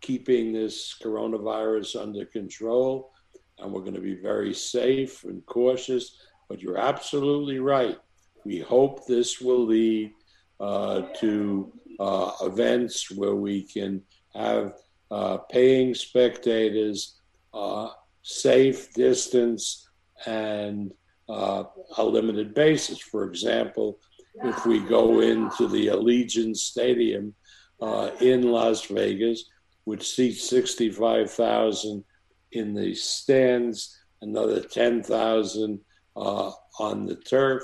keeping 0.00 0.52
this 0.52 0.96
coronavirus 1.02 2.02
under 2.02 2.24
control, 2.26 3.12
and 3.58 3.72
we're 3.72 3.80
going 3.80 3.94
to 3.94 4.00
be 4.00 4.16
very 4.16 4.52
safe 4.52 5.24
and 5.24 5.44
cautious. 5.46 6.18
But 6.48 6.60
you're 6.60 6.78
absolutely 6.78 7.58
right. 7.58 7.96
We 8.44 8.58
hope 8.58 9.06
this 9.06 9.40
will 9.40 9.64
lead 9.66 10.12
uh, 10.60 11.02
to 11.20 11.72
uh, 11.98 12.32
events 12.42 13.10
where 13.10 13.34
we 13.34 13.62
can 13.62 14.02
have 14.34 14.74
uh, 15.10 15.38
paying 15.50 15.94
spectators, 15.94 17.20
uh, 17.52 17.88
safe 18.22 18.92
distance, 18.94 19.88
and 20.26 20.92
uh, 21.28 21.64
a 21.96 22.04
limited 22.04 22.54
basis. 22.54 22.98
For 22.98 23.24
example, 23.24 23.98
if 24.42 24.66
we 24.66 24.80
go 24.80 25.20
into 25.20 25.68
the 25.68 25.88
Allegiant 25.88 26.56
Stadium 26.56 27.34
uh, 27.80 28.10
in 28.20 28.50
Las 28.50 28.86
Vegas, 28.86 29.44
which 29.84 30.08
seats 30.08 30.48
65,000 30.48 32.04
in 32.52 32.74
the 32.74 32.94
stands, 32.94 33.98
another 34.22 34.60
10,000 34.60 35.80
on 36.16 37.06
the 37.06 37.16
turf 37.16 37.62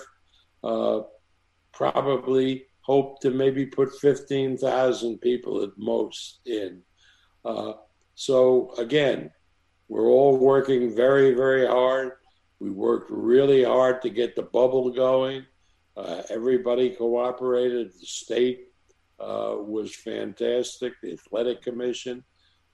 uh, 0.62 1.00
probably 1.73 2.67
hope 2.83 3.21
to 3.21 3.31
maybe 3.31 3.67
put 3.67 3.95
15,000 4.00 5.19
people 5.19 5.62
at 5.62 5.71
most 5.76 6.40
in. 6.47 6.83
Uh, 7.45 7.73
so 8.14 8.75
again, 8.79 9.31
we're 9.88 10.09
all 10.09 10.37
working 10.37 10.95
very, 10.95 11.35
very 11.35 11.67
hard. 11.67 12.12
We 12.59 12.71
worked 12.71 13.11
really 13.11 13.64
hard 13.64 14.02
to 14.02 14.11
get 14.11 14.37
the 14.37 14.43
bubble 14.43 14.90
going. 14.90 15.47
Uh, 15.97 16.23
everybody 16.31 16.90
cooperated. 16.90 17.93
The 17.93 18.07
state 18.07 18.69
uh, 19.19 19.57
was 19.59 19.95
fantastic, 19.95 20.95
the 21.02 21.12
athletic 21.12 21.62
commission. 21.62 22.25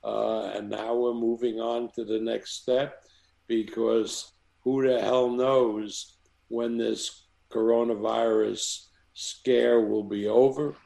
Uh, 0.04 0.50
and 0.54 0.70
now 0.70 0.94
we're 0.94 1.14
moving 1.14 1.58
on 1.60 1.90
to 1.92 2.04
the 2.04 2.20
next 2.20 2.62
step 2.62 3.04
because 3.48 4.32
who 4.60 4.86
the 4.86 5.00
hell 5.00 5.30
knows 5.30 6.18
when 6.48 6.76
this 6.76 7.25
coronavirus 7.56 8.86
scare 9.14 9.80
will 9.80 10.04
be 10.04 10.28
over, 10.28 10.76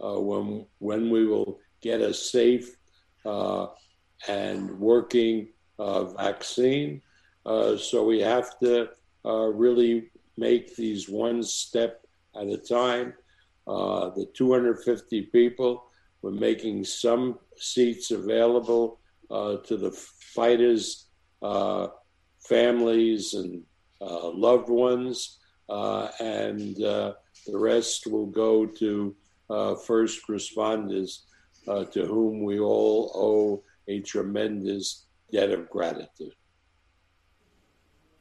uh, 0.00 0.18
when 0.20 0.64
when 0.78 1.10
we 1.10 1.26
will 1.26 1.58
get 1.80 2.00
a 2.00 2.14
safe 2.14 2.76
uh, 3.24 3.66
and 4.28 4.70
working 4.78 5.48
uh, 5.78 6.04
vaccine. 6.04 7.02
Uh, 7.44 7.76
so 7.76 8.04
we 8.04 8.20
have 8.20 8.58
to 8.60 8.88
uh, 9.24 9.46
really 9.46 10.10
make 10.36 10.76
these 10.76 11.08
one 11.08 11.42
step 11.42 12.04
at 12.40 12.46
a 12.46 12.56
time. 12.56 13.12
Uh, 13.66 14.10
the 14.10 14.26
250 14.34 15.22
people, 15.22 15.84
we're 16.22 16.30
making 16.30 16.84
some 16.84 17.38
seats 17.56 18.10
available 18.10 18.98
to 19.30 19.76
the 19.76 19.92
fighters' 20.34 21.06
families 22.40 23.34
and 23.34 23.62
loved 24.00 24.68
ones. 24.68 25.39
Uh, 25.70 26.10
and 26.20 26.82
uh, 26.82 27.14
the 27.46 27.56
rest 27.56 28.06
will 28.06 28.26
go 28.26 28.66
to 28.66 29.14
uh, 29.48 29.74
first 29.76 30.26
responders 30.28 31.20
to 31.92 32.04
whom 32.04 32.42
we 32.42 32.58
all 32.58 33.12
owe 33.14 33.62
a 33.86 34.00
tremendous 34.00 35.06
debt 35.30 35.50
of 35.50 35.70
gratitude. 35.70 36.32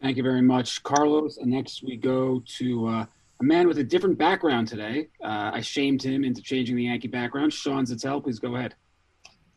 Thank 0.02 0.16
you 0.18 0.24
very 0.24 0.42
much, 0.42 0.82
Carlos. 0.84 1.38
And 1.38 1.52
next 1.52 1.84
we 1.84 1.98
go 1.98 2.42
to 2.58 2.88
uh, 2.88 3.06
a 3.42 3.44
man 3.44 3.68
with 3.68 3.80
a 3.80 3.84
different 3.84 4.18
background 4.18 4.68
today. 4.68 5.10
Uh, 5.22 5.52
I 5.54 5.62
shamed 5.62 6.02
him 6.02 6.24
into 6.24 6.42
changing 6.42 6.76
the 6.78 6.84
Yankee 6.84 7.10
background. 7.10 7.52
Sean 7.52 7.86
Zittel, 7.86 8.24
please 8.24 8.40
go 8.40 8.56
ahead. 8.56 8.76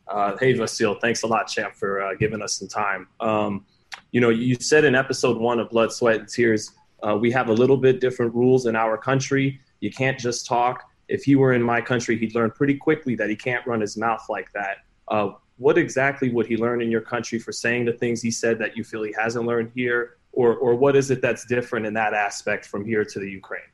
Uh, 0.07 0.35
hey, 0.37 0.53
Vasil, 0.53 0.99
thanks 0.99 1.23
a 1.23 1.27
lot, 1.27 1.47
champ, 1.47 1.75
for 1.75 2.01
uh, 2.01 2.13
giving 2.15 2.41
us 2.41 2.59
some 2.59 2.67
time. 2.67 3.07
Um, 3.21 3.65
you 4.11 4.19
know, 4.19 4.29
you 4.29 4.55
said 4.55 4.83
in 4.83 4.95
episode 4.95 5.37
one 5.37 5.59
of 5.59 5.69
Blood, 5.69 5.93
Sweat, 5.93 6.19
and 6.19 6.27
Tears, 6.27 6.71
uh, 7.02 7.16
we 7.16 7.30
have 7.30 7.48
a 7.48 7.52
little 7.52 7.76
bit 7.76 8.00
different 8.00 8.34
rules 8.34 8.66
in 8.66 8.74
our 8.76 8.96
country. 8.96 9.60
You 9.80 9.90
can't 9.90 10.18
just 10.18 10.46
talk. 10.46 10.84
If 11.08 11.24
he 11.24 11.36
were 11.36 11.52
in 11.52 11.62
my 11.62 11.80
country, 11.80 12.18
he'd 12.18 12.34
learn 12.34 12.50
pretty 12.50 12.76
quickly 12.76 13.14
that 13.16 13.28
he 13.30 13.36
can't 13.36 13.66
run 13.66 13.80
his 13.80 13.96
mouth 13.96 14.24
like 14.28 14.52
that. 14.52 14.78
Uh, 15.08 15.30
what 15.56 15.78
exactly 15.78 16.30
would 16.30 16.46
he 16.46 16.56
learn 16.56 16.80
in 16.82 16.90
your 16.90 17.00
country 17.00 17.38
for 17.38 17.52
saying 17.52 17.84
the 17.84 17.92
things 17.92 18.20
he 18.22 18.30
said 18.30 18.58
that 18.58 18.76
you 18.76 18.84
feel 18.84 19.02
he 19.02 19.14
hasn't 19.18 19.44
learned 19.44 19.70
here? 19.74 20.16
Or, 20.32 20.54
or 20.56 20.74
what 20.74 20.94
is 20.94 21.10
it 21.10 21.22
that's 21.22 21.44
different 21.46 21.86
in 21.86 21.94
that 21.94 22.14
aspect 22.14 22.66
from 22.66 22.84
here 22.84 23.04
to 23.04 23.18
the 23.18 23.30
Ukraine? 23.30 23.70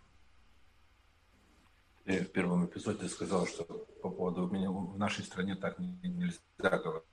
в 2.06 2.26
первом 2.32 2.66
эпизоде 2.66 2.98
ты 2.98 3.08
сказал, 3.08 3.46
что 3.46 3.64
по 4.02 4.10
поводу 4.10 4.46
меня 4.48 4.70
в 4.70 4.98
нашей 4.98 5.24
стране 5.24 5.56
так 5.56 5.78
нельзя 5.78 6.38
говорить. 6.60 7.04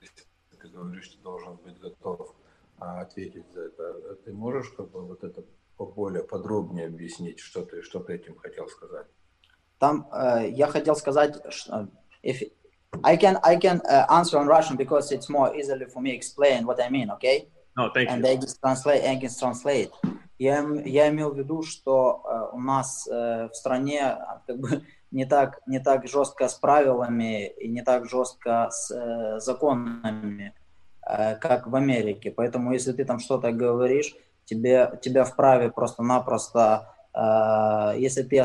Если 0.00 0.24
ты 0.58 0.68
говоришь, 0.68 1.08
ты 1.08 1.18
должен 1.18 1.56
быть 1.56 1.78
готов 1.78 2.34
ответить 2.78 3.50
за 3.52 3.62
это. 3.62 4.16
Ты 4.24 4.32
можешь 4.32 4.70
как 4.70 4.90
бы 4.90 5.04
вот 5.06 5.22
это 5.24 5.44
более 5.77 6.23
подробнее 6.23 6.87
объяснить, 6.87 7.39
что 7.39 7.63
ты, 7.63 7.81
что 7.81 7.99
ты 7.99 8.13
этим 8.15 8.35
хотел 8.37 8.67
сказать? 8.67 9.07
Там 9.79 10.07
uh, 10.11 10.49
я 10.49 10.67
хотел 10.67 10.95
сказать, 10.95 11.35
что 11.49 11.89
if 12.23 12.41
I 13.01 13.17
can 13.17 13.39
I 13.43 13.57
can 13.57 13.81
uh, 13.81 14.05
answer 14.09 14.37
on 14.37 14.47
Russian 14.47 14.77
because 14.77 15.11
it's 15.11 15.29
more 15.29 15.53
easily 15.55 15.85
for 15.85 16.01
me 16.01 16.11
explain 16.15 16.65
what 16.65 16.79
I 16.79 16.89
mean, 16.89 17.09
okay? 17.11 17.49
No, 17.75 17.89
thank 17.93 18.09
And 18.09 18.23
you. 18.23 18.31
I 18.31 18.37
can 18.37 18.47
translate, 18.61 19.03
I 19.03 19.15
can 19.15 19.29
translate. 19.29 19.91
Я, 20.37 20.65
я 20.85 21.09
имел 21.09 21.31
в 21.31 21.37
виду, 21.37 21.63
что 21.63 22.23
uh, 22.25 22.49
у 22.53 22.59
нас 22.59 23.07
uh, 23.11 23.49
в 23.49 23.55
стране 23.55 24.17
как 24.45 24.59
бы 24.59 24.83
не 25.11 25.25
так 25.25 25.59
не 25.67 25.79
так 25.79 26.07
жестко 26.07 26.47
с 26.47 26.55
правилами 26.55 27.47
и 27.47 27.67
не 27.69 27.81
так 27.81 28.07
жестко 28.09 28.69
с 28.71 28.91
uh, 28.91 29.39
законами, 29.39 30.53
uh, 31.07 31.35
как 31.37 31.67
в 31.67 31.75
Америке. 31.75 32.31
Поэтому 32.31 32.73
если 32.73 32.93
ты 32.93 33.05
там 33.05 33.19
что-то 33.19 33.51
говоришь, 33.51 34.15
тебе 34.45 34.99
тебя 35.01 35.23
вправе 35.23 35.71
просто-напросто 35.71 36.89
если 37.95 38.23
ты 38.23 38.43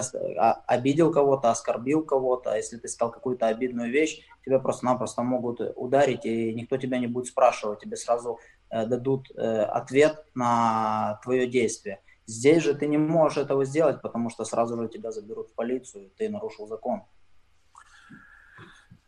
обидел 0.67 1.11
кого-то, 1.11 1.51
оскорбил 1.51 2.05
кого-то, 2.05 2.55
если 2.55 2.77
ты 2.77 2.87
сказал 2.89 3.11
какую-то 3.11 3.47
обидную 3.47 3.91
вещь, 3.91 4.21
тебя 4.45 4.59
просто-напросто 4.59 5.23
могут 5.23 5.63
ударить, 5.75 6.27
и 6.27 6.53
никто 6.53 6.77
тебя 6.77 6.99
не 6.99 7.07
будет 7.07 7.29
спрашивать, 7.29 7.81
тебе 7.81 7.97
сразу 7.97 8.39
дадут 8.71 9.31
ответ 9.31 10.23
на 10.35 11.19
твое 11.25 11.47
действие. 11.47 12.03
Здесь 12.27 12.63
же 12.63 12.75
ты 12.75 12.87
не 12.87 12.99
можешь 12.99 13.39
этого 13.39 13.65
сделать, 13.65 14.03
потому 14.03 14.29
что 14.29 14.45
сразу 14.45 14.77
же 14.77 14.89
тебя 14.89 15.13
заберут 15.13 15.49
в 15.49 15.55
полицию, 15.55 16.11
ты 16.19 16.29
нарушил 16.29 16.67
закон. 16.67 17.05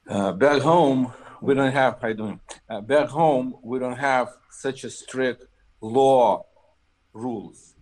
Uh, 0.08 0.32
back 0.32 0.62
home, 0.62 1.12
we 1.42 1.54
don't 1.54 1.72
have. 1.72 2.00
How 2.00 2.08
you 2.08 2.14
doing? 2.16 2.40
Uh, 2.68 2.80
back 2.80 3.10
home, 3.10 3.58
we 3.62 3.78
don't 3.78 3.98
have 3.98 4.30
such 4.50 4.84
a 4.84 4.90
strict 4.90 5.46
law 5.82 6.46
rules. 7.12 7.74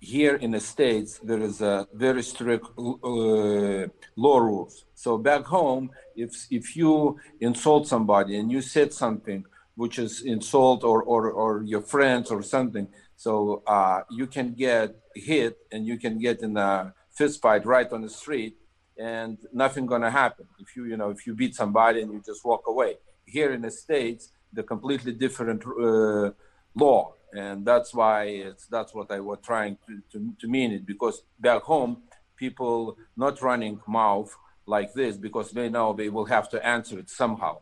Here 0.00 0.34
in 0.34 0.50
the 0.50 0.60
states, 0.60 1.20
there 1.22 1.40
is 1.40 1.60
a 1.60 1.86
very 1.94 2.22
strict 2.22 2.66
uh, 2.76 3.86
law 4.16 4.38
rules. 4.38 4.84
So 4.94 5.16
back 5.16 5.44
home, 5.44 5.90
if 6.16 6.32
if 6.50 6.76
you 6.76 7.18
insult 7.40 7.86
somebody 7.86 8.36
and 8.36 8.50
you 8.50 8.62
said 8.62 8.92
something 8.92 9.44
which 9.76 9.98
is 9.98 10.22
insult 10.22 10.82
or 10.82 11.02
or, 11.02 11.30
or 11.30 11.62
your 11.62 11.82
friends 11.82 12.30
or 12.32 12.42
something, 12.42 12.88
so 13.16 13.62
uh, 13.66 14.00
you 14.10 14.26
can 14.26 14.54
get 14.54 14.96
hit 15.14 15.56
and 15.70 15.86
you 15.86 15.98
can 15.98 16.18
get 16.18 16.42
in 16.42 16.56
a 16.56 16.92
fist 17.12 17.40
fight 17.40 17.64
right 17.64 17.90
on 17.92 18.02
the 18.02 18.08
street, 18.08 18.56
and 18.98 19.38
nothing 19.52 19.86
gonna 19.86 20.10
happen 20.10 20.46
if 20.58 20.74
you 20.74 20.84
you 20.86 20.96
know 20.96 21.10
if 21.10 21.26
you 21.26 21.34
beat 21.34 21.54
somebody 21.54 22.02
and 22.02 22.12
you 22.12 22.20
just 22.26 22.44
walk 22.44 22.64
away. 22.66 22.96
Here 23.24 23.52
in 23.52 23.62
the 23.62 23.70
states, 23.70 24.32
the 24.52 24.64
completely 24.64 25.12
different 25.12 25.62
uh, 25.64 26.32
law 26.74 27.14
and 27.32 27.64
that's 27.64 27.94
why 27.94 28.24
it's 28.24 28.66
that's 28.66 28.94
what 28.94 29.10
I 29.10 29.20
was 29.20 29.38
trying 29.42 29.78
to, 29.86 30.02
to, 30.12 30.32
to 30.40 30.48
mean 30.48 30.72
it 30.72 30.86
because 30.86 31.22
back 31.40 31.62
home 31.62 32.02
people 32.36 32.96
not 33.16 33.40
running 33.40 33.80
mouth 33.86 34.34
like 34.66 34.92
this 34.92 35.16
because 35.16 35.50
they 35.50 35.68
know 35.68 35.92
they 35.92 36.08
will 36.08 36.24
have 36.24 36.48
to 36.50 36.64
answer 36.66 36.98
it 36.98 37.10
somehow. 37.10 37.58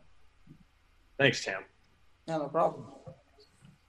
Thanks, 1.17 1.43
Tam. 1.43 1.63
Yeah, 2.27 2.37
no 2.37 2.47
problem. 2.47 2.85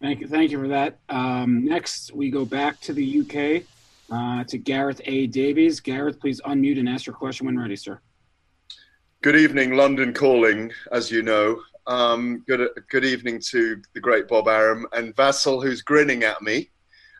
Thank 0.00 0.20
you, 0.20 0.28
thank 0.28 0.50
you 0.50 0.61
for 0.61 0.68
that. 0.68 0.98
Um, 1.09 1.64
next, 1.64 2.12
we 2.12 2.30
go 2.30 2.44
back 2.44 2.80
to 2.80 2.92
the 2.92 3.20
UK 3.20 3.64
uh, 4.11 4.44
to 4.44 4.59
Gareth 4.59 5.00
A. 5.04 5.26
Davies. 5.28 5.80
Gareth, 5.80 6.20
please 6.20 6.40
unmute 6.42 6.78
and 6.78 6.88
ask 6.88 7.06
your 7.06 7.14
question 7.14 7.46
when 7.46 7.59
ready, 7.59 7.76
sir. 7.76 8.00
Good 9.22 9.37
evening, 9.37 9.76
London 9.76 10.12
calling, 10.12 10.72
as 10.90 11.11
you 11.11 11.22
know. 11.22 11.62
Um, 11.86 12.44
good 12.46 12.68
good 12.90 13.04
evening 13.04 13.40
to 13.50 13.82
the 13.92 14.00
great 14.00 14.28
Bob 14.28 14.46
Arum 14.46 14.86
and 14.92 15.16
Vassal, 15.16 15.60
who's 15.60 15.82
grinning 15.82 16.22
at 16.22 16.40
me. 16.40 16.70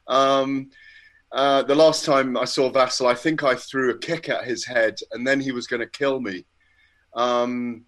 Um, 0.07 0.71
uh, 1.33 1.63
the 1.63 1.75
last 1.75 2.05
time 2.05 2.37
I 2.37 2.45
saw 2.45 2.71
Vassal, 2.71 3.09
I 3.09 3.15
think 3.15 3.43
I 3.43 3.55
threw 3.57 3.91
a 3.91 3.99
kick 3.99 4.29
at 4.29 4.45
his 4.45 4.65
head, 4.65 4.99
and 5.11 5.27
then 5.27 5.41
he 5.41 5.51
was 5.51 5.67
going 5.67 5.81
to 5.81 5.89
kill 5.89 6.21
me. 6.21 6.45
Um, 7.15 7.85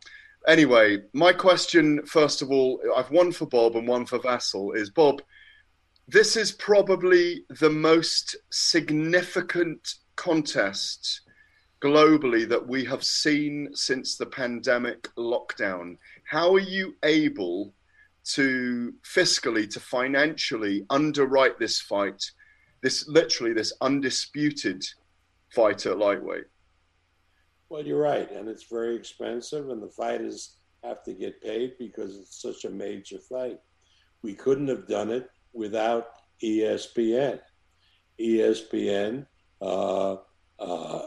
anyway, 0.48 0.98
my 1.12 1.32
question, 1.32 2.04
first 2.06 2.42
of 2.42 2.50
all, 2.50 2.80
I've 2.96 3.10
one 3.10 3.30
for 3.30 3.46
Bob 3.46 3.76
and 3.76 3.86
one 3.86 4.06
for 4.06 4.18
Vassal. 4.18 4.72
Is 4.72 4.90
Bob? 4.90 5.22
This 6.08 6.36
is 6.36 6.52
probably 6.52 7.44
the 7.60 7.70
most 7.70 8.36
significant 8.50 9.94
contest 10.16 11.20
globally 11.84 12.48
that 12.48 12.66
we 12.66 12.82
have 12.86 13.04
seen 13.04 13.68
since 13.74 14.16
the 14.16 14.26
pandemic 14.26 15.02
lockdown. 15.16 15.98
How 16.34 16.52
are 16.52 16.58
you 16.58 16.96
able 17.04 17.72
to 18.32 18.92
fiscally, 19.04 19.70
to 19.70 19.78
financially 19.78 20.84
underwrite 20.90 21.60
this 21.60 21.80
fight, 21.80 22.28
this 22.82 23.06
literally 23.06 23.52
this 23.52 23.72
undisputed 23.80 24.84
fight 25.50 25.86
at 25.86 25.96
lightweight? 25.96 26.46
Well, 27.68 27.86
you're 27.86 28.02
right, 28.02 28.28
and 28.32 28.48
it's 28.48 28.64
very 28.64 28.96
expensive, 28.96 29.70
and 29.70 29.80
the 29.80 29.88
fighters 29.88 30.56
have 30.82 31.04
to 31.04 31.12
get 31.12 31.40
paid 31.40 31.78
because 31.78 32.18
it's 32.18 32.42
such 32.42 32.64
a 32.64 32.70
major 32.70 33.18
fight. 33.20 33.60
We 34.22 34.34
couldn't 34.34 34.66
have 34.66 34.88
done 34.88 35.12
it 35.12 35.30
without 35.52 36.14
ESPN. 36.42 37.38
ESPN 38.20 39.24
uh, 39.62 40.16
uh, 40.58 41.02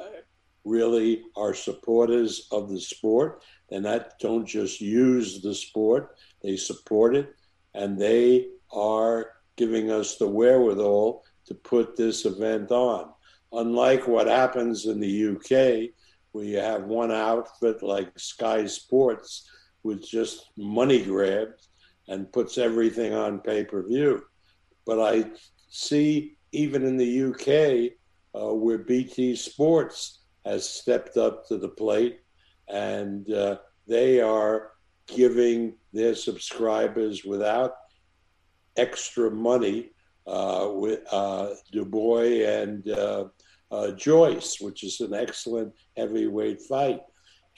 really 0.64 1.24
are 1.36 1.54
supporters 1.54 2.48
of 2.50 2.70
the 2.70 2.80
sport. 2.80 3.44
They 3.70 3.80
not 3.80 4.20
don't 4.20 4.46
just 4.46 4.80
use 4.82 5.42
the 5.42 5.54
sport; 5.54 6.16
they 6.42 6.56
support 6.56 7.16
it, 7.16 7.36
and 7.74 8.00
they 8.00 8.48
are 8.72 9.32
giving 9.56 9.92
us 9.92 10.18
the 10.18 10.28
wherewithal 10.28 11.24
to 11.46 11.54
put 11.54 11.96
this 11.96 12.26
event 12.26 12.72
on. 12.72 13.10
Unlike 13.52 14.08
what 14.08 14.28
happens 14.28 14.86
in 14.86 15.00
the 15.00 15.28
UK, 15.30 15.92
where 16.32 16.46
you 16.46 16.58
have 16.58 16.84
one 16.84 17.12
outfit 17.12 17.82
like 17.82 18.18
Sky 18.20 18.66
Sports 18.66 19.50
which 19.88 20.12
just 20.12 20.50
money 20.58 21.02
grabs 21.02 21.70
and 22.10 22.32
puts 22.34 22.58
everything 22.58 23.14
on 23.14 23.40
pay 23.40 23.64
per 23.64 23.82
view. 23.84 24.22
But 24.86 25.00
I 25.00 25.32
see 25.70 26.36
even 26.52 26.84
in 26.84 26.98
the 26.98 27.24
UK 27.24 27.94
uh, 28.40 28.54
where 28.54 28.80
BT 28.80 29.36
Sports 29.38 30.20
has 30.46 30.70
stepped 30.70 31.16
up 31.16 31.48
to 31.48 31.58
the 31.58 31.70
plate 31.70 32.20
and 32.70 33.32
uh, 33.32 33.58
they 33.88 34.22
are 34.22 34.72
giving 35.08 35.76
their 35.94 36.16
subscribers 36.16 37.24
without 37.24 37.74
extra 38.76 39.32
money 39.32 39.92
uh, 40.28 40.70
with 40.74 41.02
uh, 41.12 41.54
Dubois 41.72 42.46
and 42.46 42.88
uh, 42.90 43.26
uh, 43.72 43.92
Joyce, 43.92 44.60
which 44.60 44.84
is 44.84 45.00
an 45.00 45.14
excellent 45.14 45.74
heavyweight 45.96 46.62
fight. 46.62 47.02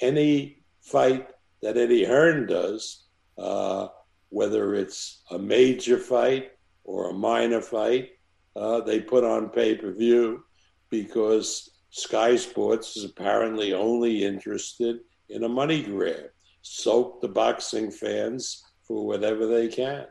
Any 0.02 0.64
fight 0.82 1.28
that 1.62 1.78
Eddie 1.78 2.06
Hearn 2.06 2.48
does, 2.48 3.08
uh, 3.38 3.88
whether 4.30 4.76
it's 4.76 5.24
a 5.32 5.40
major 5.40 5.98
fight 5.98 6.52
or 6.84 7.10
a 7.10 7.14
minor 7.14 7.62
fight, 7.62 8.12
uh, 8.56 8.82
they 8.82 9.00
put 9.00 9.24
on 9.24 9.50
pay 9.50 9.76
per 9.76 9.92
view 9.92 10.44
because 10.90 11.70
Sky 11.92 12.36
Sports 12.36 12.96
is 12.98 13.06
apparently 13.06 13.74
only 13.74 14.24
interested 14.24 15.00
in 15.30 15.44
a 15.44 15.50
money 15.50 15.84
grab. 15.84 16.30
Soak 16.62 17.22
the 17.22 17.28
boxing 17.28 17.90
fans 17.90 18.64
for 18.84 19.06
whatever 19.06 19.48
they 19.48 19.68
can. 19.68 20.06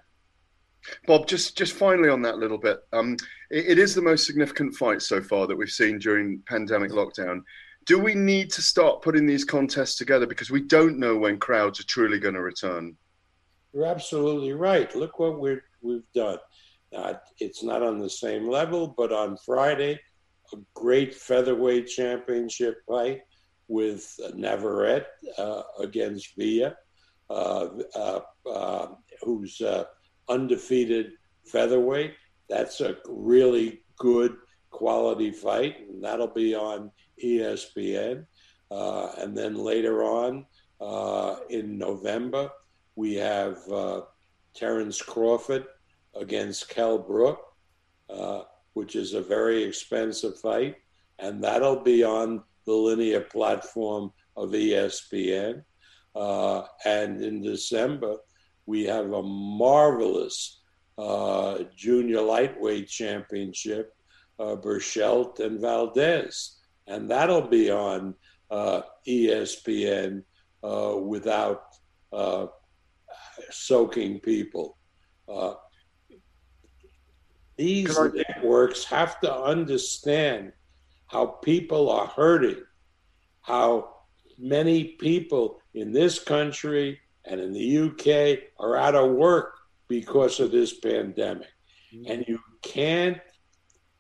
Bob, 1.07 1.27
just 1.27 1.57
just 1.57 1.75
finally 1.75 2.09
on 2.09 2.23
that 2.23 2.39
little 2.39 2.59
bit, 2.59 2.79
um, 2.93 3.17
it, 3.51 3.67
it 3.71 3.79
is 3.79 3.95
the 3.95 4.03
most 4.03 4.27
significant 4.27 4.75
fight 4.75 5.03
so 5.03 5.21
far 5.21 5.47
that 5.47 5.57
we've 5.57 5.69
seen 5.71 5.99
during 5.99 6.41
pandemic 6.47 6.91
lockdown. 6.91 7.43
Do 7.85 7.99
we 7.99 8.15
need 8.15 8.51
to 8.53 8.63
start 8.63 9.03
putting 9.03 9.27
these 9.27 9.45
contests 9.45 9.97
together 9.97 10.27
because 10.27 10.51
we 10.51 10.63
don't 10.63 10.99
know 10.99 11.17
when 11.17 11.39
crowds 11.39 11.81
are 11.81 11.87
truly 11.87 12.19
going 12.19 12.35
to 12.35 12.43
return? 12.43 12.97
You're 13.73 13.87
absolutely 13.87 14.53
right. 14.53 14.95
Look 14.95 15.19
what 15.19 15.41
we're, 15.41 15.65
we've 15.81 16.11
done. 16.15 16.39
Now, 16.93 17.21
it's 17.39 17.63
not 17.63 17.83
on 17.83 17.99
the 17.99 18.11
same 18.11 18.49
level, 18.49 18.95
but 18.97 19.13
on 19.13 19.39
Friday, 19.45 20.01
a 20.53 20.57
great 20.75 21.15
featherweight 21.15 21.87
championship 21.87 22.79
fight 22.87 23.21
with 23.69 24.19
Navarrete 24.35 25.07
uh, 25.37 25.63
against 25.79 26.35
Villa. 26.37 26.75
uh, 27.31 27.69
uh, 27.95 28.21
uh, 28.51 28.89
who's 29.23 29.61
uh, 29.61 29.85
undefeated 30.31 31.13
featherweight. 31.45 32.15
That's 32.49 32.81
a 32.81 32.97
really 33.07 33.83
good 33.99 34.37
quality 34.71 35.31
fight, 35.31 35.89
and 35.89 36.03
that'll 36.03 36.29
be 36.29 36.55
on 36.55 36.91
ESPN. 37.23 38.25
And 38.71 39.37
then 39.37 39.57
later 39.57 40.03
on 40.05 40.47
in 41.51 41.77
November, 41.77 42.51
we 42.97 43.15
have 43.17 43.59
Terence 44.55 45.03
Crawford 45.03 45.67
against 46.17 46.71
Kell 46.71 46.99
Brook, 46.99 47.41
which 48.79 48.95
is 48.95 49.15
a 49.15 49.21
very 49.21 49.65
expensive 49.65 50.39
fight, 50.39 50.77
and 51.19 51.43
that'll 51.43 51.83
be 51.83 52.05
on 52.05 52.41
the 52.65 52.73
linear 52.73 53.23
platform 53.23 54.13
of 54.37 54.51
ESPN. 54.51 55.65
Uh, 56.15 56.63
and 56.85 57.21
in 57.21 57.43
December, 57.43 58.15
we 58.67 58.85
have 58.85 59.11
a 59.11 59.23
marvelous 59.23 60.61
uh, 60.97 61.59
junior 61.75 62.21
lightweight 62.21 62.87
championship, 62.87 63.97
uh, 64.39 64.55
Berchelt 64.55 65.41
and 65.41 65.61
Valdez. 65.61 66.61
And 66.87 67.11
that'll 67.11 67.49
be 67.49 67.73
on 67.73 68.15
uh, 68.49 68.83
ESPN 69.09 70.23
uh, 70.63 70.95
without 71.03 71.65
uh, 72.13 72.47
soaking 73.51 74.21
people. 74.21 74.79
These 77.59 77.99
networks 77.99 78.85
have 78.85 79.21
to 79.21 79.35
understand 79.35 80.53
how 81.09 81.27
people 81.27 81.91
are 81.91 82.07
hurting, 82.07 82.63
how 83.43 83.97
many 84.39 84.85
people 84.85 85.59
in 85.75 85.93
this 85.93 86.21
country 86.21 87.01
and 87.25 87.41
in 87.41 87.53
the 87.53 87.79
UK 87.79 88.39
are 88.61 88.77
out 88.77 88.95
of 88.95 89.11
work 89.11 89.55
because 89.89 90.39
of 90.39 90.53
this 90.53 90.79
pandemic. 90.79 91.49
Mm-hmm. 91.93 92.13
And 92.13 92.25
you 92.29 92.39
can't 92.63 93.19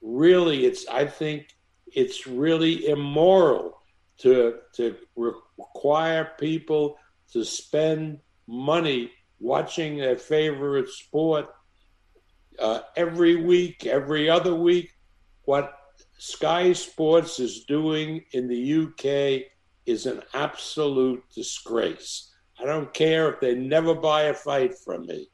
really, 0.00 0.64
it's, 0.64 0.86
I 0.86 1.06
think 1.06 1.48
it's 1.86 2.28
really 2.28 2.88
immoral 2.88 3.82
to, 4.18 4.58
to 4.74 4.94
require 5.16 6.32
people 6.38 6.96
to 7.32 7.44
spend 7.44 8.20
money 8.46 9.10
watching 9.40 9.96
their 9.98 10.16
favorite 10.16 10.88
sport 10.88 11.48
uh, 12.58 12.80
every 12.96 13.36
week, 13.36 13.86
every 13.86 14.28
other 14.28 14.54
week. 14.54 14.92
What 15.44 15.74
Sky 16.18 16.72
Sports 16.72 17.38
is 17.38 17.64
doing 17.64 18.24
in 18.32 18.48
the 18.48 18.74
UK 18.82 19.50
is 19.86 20.06
an 20.06 20.22
absolute 20.34 21.22
disgrace. 21.34 22.32
I 22.60 22.64
don't 22.64 22.92
care 22.92 23.32
if 23.32 23.40
they 23.40 23.54
never 23.54 23.94
buy 23.94 24.24
a 24.24 24.34
fight 24.34 24.74
from 24.76 25.06
me. 25.06 25.28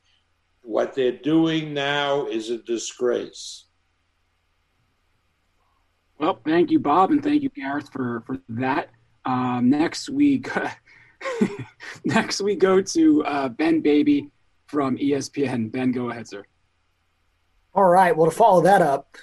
What 0.63 0.95
they're 0.95 1.13
doing 1.13 1.75
now 1.75 2.27
is 2.27 2.51
a 2.51 2.59
disgrace. 2.59 3.65
Well, 6.19 6.39
thank 6.45 6.71
you, 6.71 6.79
Bob, 6.79 7.11
and 7.11 7.23
thank 7.23 7.43
you, 7.43 7.51
Gareth, 7.51 7.91
for 7.93 8.23
for 8.27 8.39
that. 8.51 8.91
Um, 9.25 9.71
next 9.71 10.09
week, 10.09 10.49
next 12.05 12.41
we 12.41 12.55
go 12.55 12.81
to 12.81 13.25
uh, 13.25 13.49
Ben 13.49 13.81
Baby 13.81 14.31
from 14.67 14.97
ESPN. 14.97 15.73
Ben, 15.73 15.93
go 15.93 16.11
ahead, 16.11 16.29
sir. 16.29 16.45
All 17.74 17.86
right. 17.86 18.16
Well, 18.16 18.30
to 18.30 18.36
follow 18.36 18.62
that 18.62 18.82
up, 18.82 19.16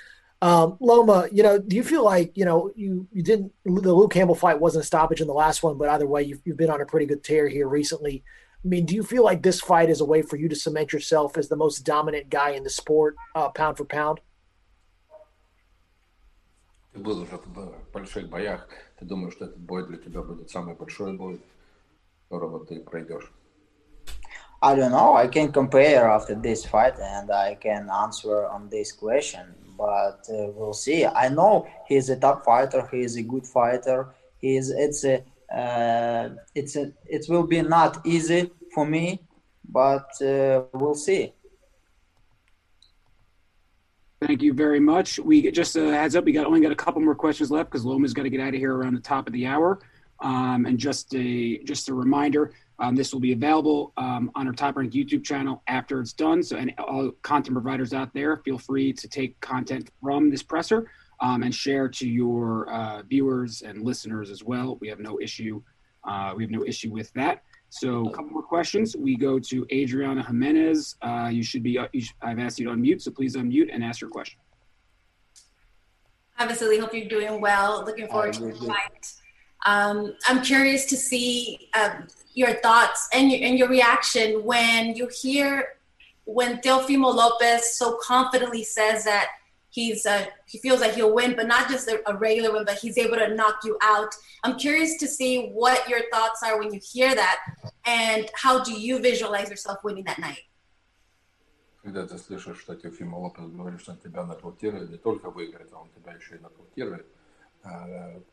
um, 0.42 0.76
Loma, 0.80 1.28
you 1.32 1.42
know, 1.42 1.58
do 1.58 1.76
you 1.76 1.82
feel 1.82 2.04
like 2.04 2.36
you 2.36 2.44
know 2.44 2.70
you 2.76 3.08
you 3.12 3.22
didn't 3.22 3.52
the 3.64 3.94
Luke 3.94 4.12
Campbell 4.12 4.34
fight 4.34 4.60
wasn't 4.60 4.84
a 4.84 4.86
stoppage 4.86 5.20
in 5.20 5.26
the 5.26 5.32
last 5.32 5.62
one, 5.62 5.78
but 5.78 5.88
either 5.88 6.06
way, 6.06 6.22
you've 6.22 6.40
you've 6.44 6.56
been 6.56 6.70
on 6.70 6.80
a 6.80 6.86
pretty 6.86 7.06
good 7.06 7.24
tear 7.24 7.48
here 7.48 7.68
recently. 7.68 8.22
I 8.64 8.68
mean, 8.68 8.84
do 8.84 8.94
you 8.94 9.02
feel 9.02 9.24
like 9.24 9.42
this 9.42 9.60
fight 9.60 9.90
is 9.90 10.00
a 10.00 10.04
way 10.04 10.22
for 10.22 10.36
you 10.36 10.48
to 10.48 10.56
cement 10.56 10.92
yourself 10.92 11.38
as 11.38 11.48
the 11.48 11.56
most 11.56 11.84
dominant 11.84 12.30
guy 12.30 12.50
in 12.50 12.64
the 12.64 12.70
sport, 12.70 13.16
uh, 13.34 13.48
pound 13.48 13.76
for 13.76 13.84
pound? 13.84 14.20
Ты 16.92 17.00
был 17.00 17.20
уже 17.20 17.36
в 17.36 17.92
больших 17.92 18.28
боях. 18.28 18.68
Ты 18.98 19.04
думаешь, 19.04 19.34
что 19.34 19.44
этот 19.44 19.58
бой 19.58 19.86
для 19.86 19.98
тебя 19.98 20.22
будет 20.22 20.50
самый 20.50 20.74
большой 20.74 21.16
бой, 21.16 21.40
которого 22.28 22.64
ты 22.64 22.80
пройдешь? 22.80 23.30
I 24.61 24.75
don't 24.75 24.91
know. 24.91 25.15
I 25.15 25.27
can 25.27 25.51
compare 25.51 26.07
after 26.07 26.35
this 26.35 26.65
fight 26.65 26.99
and 26.99 27.31
I 27.31 27.55
can 27.55 27.89
answer 27.89 28.45
on 28.45 28.69
this 28.69 28.91
question, 28.91 29.55
but 29.75 30.27
uh, 30.29 30.51
we'll 30.53 30.73
see. 30.73 31.05
I 31.05 31.29
know 31.29 31.67
he's 31.87 32.09
a 32.09 32.15
top 32.15 32.45
fighter. 32.45 32.87
He 32.91 32.99
is 33.01 33.15
a 33.15 33.23
good 33.23 33.47
fighter. 33.47 34.13
He 34.37 34.57
is. 34.57 34.69
It's 34.69 35.03
a. 35.03 35.23
Uh, 35.51 36.29
it's 36.53 36.75
a. 36.75 36.91
It 37.05 37.25
will 37.27 37.47
be 37.47 37.61
not 37.63 38.05
easy 38.05 38.51
for 38.73 38.85
me, 38.85 39.21
but 39.67 40.09
uh, 40.21 40.63
we'll 40.73 40.95
see. 40.95 41.33
Thank 44.21 44.43
you 44.43 44.53
very 44.53 44.79
much. 44.79 45.17
We 45.17 45.49
just 45.49 45.75
a 45.75 45.91
heads 45.91 46.15
up. 46.15 46.25
We 46.25 46.31
got 46.31 46.45
only 46.45 46.61
got 46.61 46.71
a 46.71 46.75
couple 46.75 47.01
more 47.01 47.15
questions 47.15 47.49
left 47.49 47.71
because 47.71 47.83
Loma's 47.83 48.13
got 48.13 48.23
to 48.23 48.29
get 48.29 48.39
out 48.39 48.49
of 48.49 48.59
here 48.59 48.75
around 48.75 48.93
the 48.93 49.01
top 49.01 49.25
of 49.25 49.33
the 49.33 49.47
hour. 49.47 49.79
Um, 50.19 50.67
and 50.67 50.77
just 50.77 51.15
a 51.15 51.57
just 51.63 51.89
a 51.89 51.95
reminder, 51.95 52.53
um, 52.81 52.95
this 52.95 53.13
will 53.13 53.19
be 53.19 53.31
available 53.31 53.93
um, 53.97 54.31
on 54.33 54.47
our 54.47 54.53
Top 54.53 54.75
Rank 54.75 54.91
YouTube 54.91 55.23
channel 55.23 55.61
after 55.67 56.01
it's 56.01 56.13
done. 56.13 56.41
So, 56.41 56.57
and 56.57 56.73
all 56.79 57.11
content 57.21 57.53
providers 57.53 57.93
out 57.93 58.11
there, 58.13 58.37
feel 58.37 58.57
free 58.57 58.91
to 58.91 59.07
take 59.07 59.39
content 59.39 59.91
from 60.01 60.31
this 60.31 60.41
presser 60.41 60.89
um, 61.19 61.43
and 61.43 61.53
share 61.53 61.87
to 61.87 62.09
your 62.09 62.67
uh, 62.71 63.03
viewers 63.03 63.61
and 63.61 63.83
listeners 63.83 64.31
as 64.31 64.43
well. 64.43 64.79
We 64.81 64.87
have 64.87 64.99
no 64.99 65.19
issue. 65.21 65.61
Uh, 66.03 66.33
we 66.35 66.43
have 66.43 66.49
no 66.49 66.65
issue 66.65 66.91
with 66.91 67.13
that. 67.13 67.43
So, 67.69 68.07
a 68.07 68.11
couple 68.11 68.31
more 68.31 68.43
questions. 68.43 68.97
We 68.97 69.15
go 69.15 69.37
to 69.37 69.65
Adriana 69.71 70.25
Jimenez. 70.25 70.97
Uh, 71.03 71.29
you 71.31 71.43
should 71.43 71.61
be. 71.61 71.79
You 71.93 72.01
should, 72.01 72.15
I've 72.21 72.39
asked 72.39 72.59
you 72.59 72.65
to 72.65 72.73
unmute, 72.73 73.01
so 73.01 73.11
please 73.11 73.35
unmute 73.35 73.69
and 73.71 73.83
ask 73.83 74.01
your 74.01 74.09
question. 74.09 74.39
Hi, 76.33 76.47
Vasily. 76.47 76.79
Hope 76.79 76.93
you're 76.95 77.07
doing 77.07 77.39
well. 77.39 77.85
Looking 77.85 78.07
forward 78.07 78.33
to 78.33 78.45
the 78.45 78.55
fight. 78.55 79.13
Um, 79.64 80.14
I'm 80.26 80.42
curious 80.42 80.86
to 80.86 80.96
see 80.96 81.68
um, 81.74 82.06
your 82.34 82.54
thoughts 82.54 83.08
and 83.12 83.30
your, 83.30 83.42
and 83.42 83.58
your 83.58 83.68
reaction 83.68 84.44
when 84.44 84.94
you 84.94 85.08
hear 85.08 85.76
when 86.24 86.58
Teofimo 86.58 87.14
Lopez 87.14 87.76
so 87.76 87.98
confidently 88.02 88.64
says 88.64 89.04
that 89.04 89.28
he's 89.70 90.06
uh, 90.06 90.26
he 90.46 90.58
feels 90.58 90.80
like 90.80 90.94
he'll 90.94 91.14
win, 91.14 91.34
but 91.36 91.46
not 91.46 91.68
just 91.68 91.88
a, 91.88 91.96
a, 92.10 92.16
regular 92.16 92.52
win, 92.52 92.64
but 92.64 92.78
he's 92.78 92.98
able 92.98 93.16
to 93.16 93.34
knock 93.34 93.56
you 93.64 93.76
out. 93.82 94.12
I'm 94.44 94.56
curious 94.58 94.96
to 94.98 95.06
see 95.06 95.50
what 95.60 95.88
your 95.88 96.02
thoughts 96.12 96.42
are 96.42 96.58
when 96.58 96.72
you 96.74 96.80
hear 96.92 97.14
that, 97.14 97.38
and 97.84 98.28
how 98.34 98.62
do 98.62 98.72
you 98.72 98.98
visualize 98.98 99.48
yourself 99.50 99.78
winning 99.84 100.04
that 100.04 100.18
night? 100.18 100.44
Когда 101.84 102.04
ты 102.04 102.18
слышишь, 102.18 102.58
что 102.58 102.74
Теофима 102.74 103.16
Лопес 103.16 103.48
говорит, 103.48 103.80
что 103.80 103.92
он 103.92 103.98
тебя 103.98 104.24
нокаутирует, 104.24 104.90
не 104.90 104.98
только 104.98 105.30
выиграет, 105.30 105.72
а 105.72 105.78
он 105.78 105.88
тебя 105.90 106.14
еще 106.14 106.34
и 106.34 106.38
нокаутирует, 106.38 107.06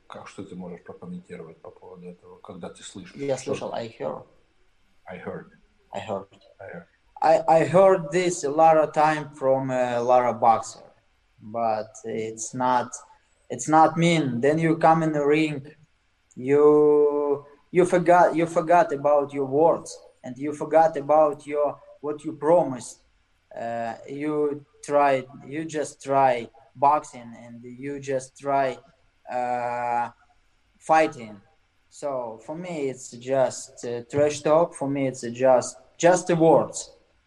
Как 0.07 0.27
что 0.27 0.43
ты 0.43 0.55
можешь 0.55 0.83
прокомментировать 0.83 1.59
по 1.61 1.71
поводу 1.71 2.07
этого, 2.07 2.37
когда 2.37 2.69
ты 2.69 2.83
слышишь? 2.83 3.15
Я 3.15 3.37
слышал, 3.37 3.73
I 3.73 3.87
heard. 3.87 4.25
I 5.05 5.17
heard. 5.17 5.49
I 5.91 5.99
heard. 5.99 6.27
I 6.59 6.67
heard. 6.67 6.87
I, 7.23 7.41
I 7.47 7.65
heard 7.65 8.11
this 8.11 8.43
a 8.43 8.49
lot 8.49 8.77
of 8.77 8.91
time 8.93 9.29
from 9.33 9.71
a 9.71 10.01
lot 10.01 10.25
of 10.25 10.39
boxer, 10.41 10.83
but 11.41 11.89
it's 12.03 12.53
not 12.53 12.91
it's 13.49 13.69
not 13.69 13.97
mean. 13.97 14.41
Then 14.41 14.59
you 14.59 14.75
come 14.77 15.03
in 15.03 15.13
the 15.13 15.25
ring, 15.25 15.65
you 16.35 17.45
you 17.71 17.85
forgot 17.85 18.35
you 18.35 18.45
forgot 18.45 18.91
about 18.91 19.33
your 19.33 19.45
words 19.45 19.97
and 20.23 20.37
you 20.37 20.53
forgot 20.53 20.97
about 20.97 21.47
your 21.47 21.79
what 22.01 22.23
you 22.25 22.33
promised. 22.33 22.99
Uh, 23.57 23.93
you 24.09 24.65
tried 24.83 25.25
you 25.47 25.63
just 25.63 26.03
try 26.03 26.49
boxing 26.75 27.33
and 27.41 27.63
you 27.63 27.99
just 27.99 28.37
try 28.37 28.77
uh, 29.32 30.10
fighting. 30.78 31.40
So 31.88 32.40
for 32.44 32.56
me, 32.56 32.88
it's 32.90 33.10
just 33.12 33.84
uh, 33.84 34.02
trash 34.10 34.40
talk. 34.40 34.74
For 34.74 34.88
me, 34.88 35.06
it's 35.06 35.22
just 35.44 35.76
just 35.96 36.26
the 36.28 36.36
words. 36.36 36.78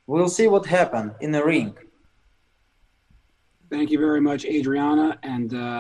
We'll 0.08 0.30
see 0.40 0.48
what 0.48 0.66
happens 0.66 1.12
in 1.20 1.32
the 1.32 1.44
ring. 1.44 1.76
Thank 3.70 3.90
you 3.92 4.00
very 4.00 4.22
much, 4.22 4.42
Adriana, 4.46 5.10
and. 5.24 5.54
Uh 5.54 5.72